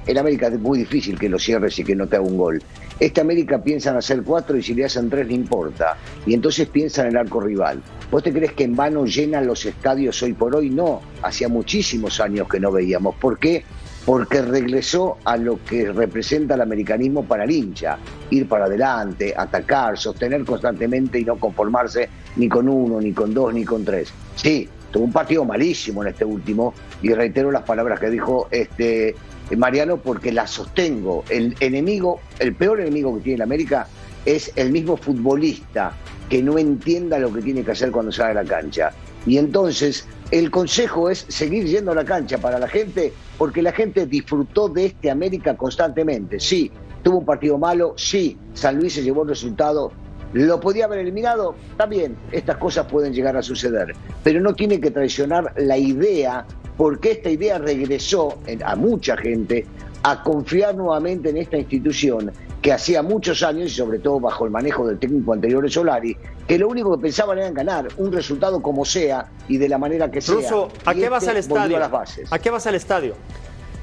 [0.06, 2.62] el América es muy difícil que lo cierres y que no te haga un gol.
[2.98, 5.96] Este América piensa en hacer cuatro y si le hacen tres no importa.
[6.26, 7.82] Y entonces piensa en el arco rival.
[8.10, 10.70] ¿Vos te crees que en vano llenan los estadios hoy por hoy?
[10.70, 13.14] No, hacía muchísimos años que no veíamos.
[13.16, 13.64] ¿Por qué?
[14.04, 17.98] Porque regresó a lo que representa el americanismo para el hincha.
[18.30, 23.54] Ir para adelante, atacar, sostener constantemente y no conformarse ni con uno, ni con dos,
[23.54, 24.12] ni con tres.
[24.34, 29.14] Sí, tuvo un partido malísimo en este último y reitero las palabras que dijo este
[29.56, 31.24] Mariano porque las sostengo.
[31.28, 33.86] El enemigo, el peor enemigo que tiene la América
[34.24, 35.92] es el mismo futbolista
[36.28, 38.90] que no entienda lo que tiene que hacer cuando sale a la cancha.
[39.26, 43.72] Y entonces el consejo es seguir yendo a la cancha para la gente porque la
[43.72, 46.40] gente disfrutó de este América constantemente.
[46.40, 46.70] Sí,
[47.02, 49.92] tuvo un partido malo, sí, San Luis se llevó el resultado,
[50.32, 51.54] ¿Lo podía haber eliminado?
[51.76, 53.94] También, estas cosas pueden llegar a suceder,
[54.24, 56.46] pero no tiene que traicionar la idea,
[56.78, 59.66] porque esta idea regresó a mucha gente
[60.02, 64.52] a confiar nuevamente en esta institución que hacía muchos años, y sobre todo bajo el
[64.52, 66.16] manejo del técnico anterior Solari,
[66.46, 69.78] que lo único que pensaban era en ganar un resultado como sea y de la
[69.78, 70.34] manera que sea.
[70.34, 71.76] Russo, ¿a Y qué vas este al estadio?
[71.76, 72.32] a las bases.
[72.32, 73.14] ¿A qué vas al estadio?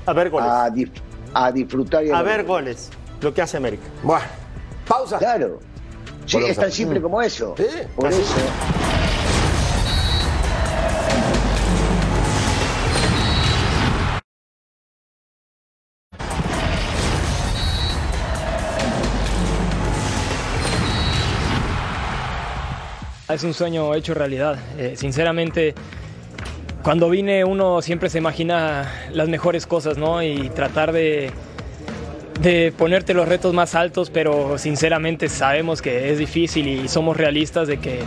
[0.05, 0.49] A ver goles.
[0.49, 0.91] A, dif-
[1.34, 2.89] a disfrutar y A ver ver goles.
[3.22, 3.84] Lo que hace América.
[4.03, 4.26] Bueno,
[4.88, 5.18] pausa.
[5.18, 5.60] Claro.
[6.26, 7.55] Sí, es tan simple como eso.
[7.95, 8.22] Por así.
[8.22, 8.36] eso.
[23.39, 24.59] Es un sueño hecho realidad.
[24.77, 25.73] Eh, sinceramente,
[26.83, 30.21] cuando vine uno siempre se imagina las mejores cosas, ¿no?
[30.21, 31.31] Y tratar de,
[32.41, 37.69] de ponerte los retos más altos, pero sinceramente sabemos que es difícil y somos realistas
[37.69, 37.99] de que,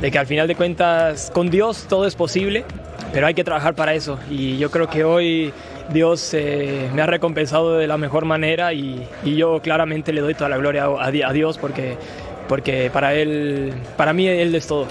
[0.00, 2.64] de que al final de cuentas con Dios todo es posible,
[3.12, 4.20] pero hay que trabajar para eso.
[4.30, 5.52] Y yo creo que hoy
[5.92, 10.34] Dios eh, me ha recompensado de la mejor manera y, y yo claramente le doy
[10.34, 11.96] toda la gloria a, a Dios porque,
[12.50, 14.88] porque para, él, para mí Él es todo.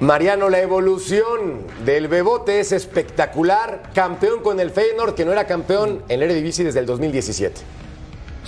[0.00, 3.90] Mariano, la evolución del Bebote es espectacular.
[3.92, 7.60] Campeón con el Feyenoord, que no era campeón en el Eredivisie desde el 2017.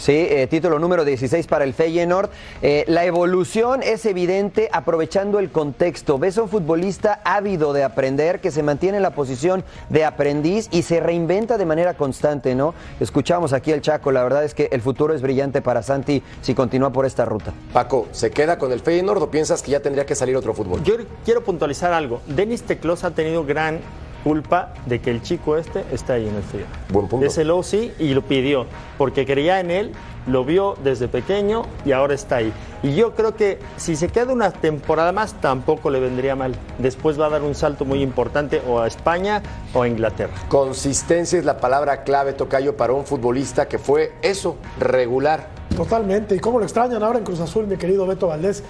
[0.00, 2.30] Sí, eh, título número 16 para el Feyenoord.
[2.62, 6.18] Eh, la evolución es evidente aprovechando el contexto.
[6.18, 10.68] Ves a un futbolista ávido de aprender que se mantiene en la posición de aprendiz
[10.70, 12.72] y se reinventa de manera constante, ¿no?
[12.98, 16.54] Escuchamos aquí el Chaco, la verdad es que el futuro es brillante para Santi si
[16.54, 17.52] continúa por esta ruta.
[17.74, 20.82] Paco, ¿se queda con el Feyenoord o piensas que ya tendría que salir otro fútbol?
[20.82, 20.94] Yo
[21.26, 22.22] quiero puntualizar algo.
[22.26, 23.80] Denis Teclos ha tenido gran
[24.22, 26.66] culpa de que el chico este está ahí en el frío.
[26.90, 27.26] Buen punto.
[27.26, 28.66] Es el OC y lo pidió,
[28.98, 29.92] porque creía en él,
[30.26, 32.52] lo vio desde pequeño y ahora está ahí.
[32.82, 36.54] Y yo creo que si se queda una temporada más, tampoco le vendría mal.
[36.78, 39.42] Después va a dar un salto muy importante o a España
[39.74, 40.32] o a Inglaterra.
[40.48, 45.48] Consistencia es la palabra clave, Tocayo, para un futbolista que fue eso, regular.
[45.76, 46.34] Totalmente.
[46.34, 48.62] ¿Y cómo lo extrañan ahora en Cruz Azul, mi querido Beto Valdés?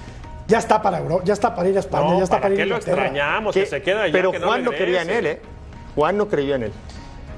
[0.50, 2.54] Ya está para Euro, ya está para ir a España, No, ya está ¿para para
[2.54, 3.54] ir qué a lo extrañamos?
[3.54, 5.40] Que se queda allá, Pero que no Juan no creía en él, ¿eh?
[5.94, 6.72] Juan no creyó en él.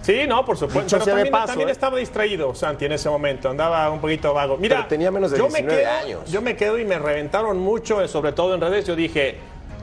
[0.00, 0.80] Sí, no, por supuesto.
[0.82, 1.72] Dicho Pero sea de también, paso, también ¿eh?
[1.72, 4.56] estaba distraído Santi en ese momento, andaba un poquito vago.
[4.56, 6.30] Mira, Pero tenía menos de yo 19 me quedo, años.
[6.30, 8.84] Yo me quedo y me reventaron mucho, eh, sobre todo en redes.
[8.86, 9.36] Yo dije,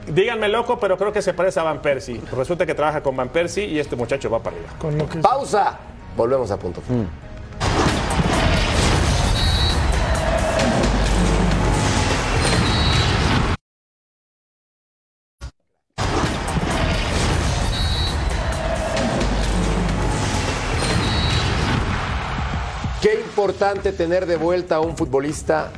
[0.08, 2.20] díganme loco, pero creo que se parece a Van Persie.
[2.36, 4.72] Resulta que trabaja con Van Persie y este muchacho va para arriba.
[4.78, 5.78] Con lo que- Pausa.
[6.16, 6.82] Volvemos a punto.
[23.50, 25.70] Importante tener de vuelta a un futbolista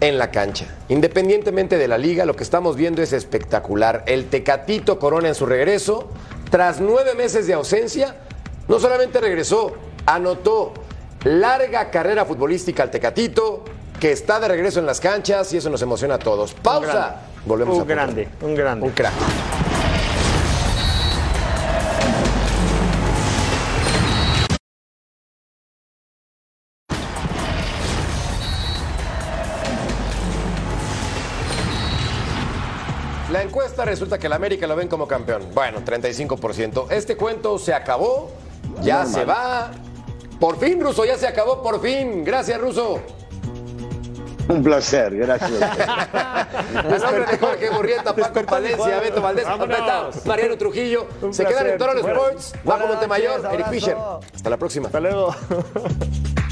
[0.00, 0.66] en la cancha.
[0.88, 4.04] Independientemente de la liga, lo que estamos viendo es espectacular.
[4.06, 6.10] El Tecatito Corona en su regreso,
[6.48, 8.14] tras nueve meses de ausencia,
[8.68, 9.74] no solamente regresó,
[10.06, 10.74] anotó
[11.24, 13.64] larga carrera futbolística al Tecatito,
[13.98, 16.54] que está de regreso en las canchas y eso nos emociona a todos.
[16.54, 17.22] Pausa.
[17.44, 18.86] Volvemos Un a grande, un grande.
[18.86, 19.57] Un crack.
[33.88, 35.42] Resulta que el América lo ven como campeón.
[35.54, 36.90] Bueno, 35%.
[36.90, 38.30] Este cuento se acabó,
[38.82, 39.14] ya Normal.
[39.14, 39.70] se va.
[40.38, 42.24] Por fin, Ruso, ya se acabó, por fin.
[42.24, 43.00] Gracias, Ruso.
[44.48, 45.60] Un placer, gracias.
[45.62, 49.46] A nombre de Jorge Burrieta, Paco Palencia, Beto Valdés,
[50.24, 51.06] Mariano Trujillo.
[51.20, 53.68] Un se quedan en Bueno, Sports, Bajo buenas Montemayor, Eric.
[53.68, 53.96] Fischer.
[54.34, 54.86] Hasta la próxima.
[54.86, 55.34] Hasta luego.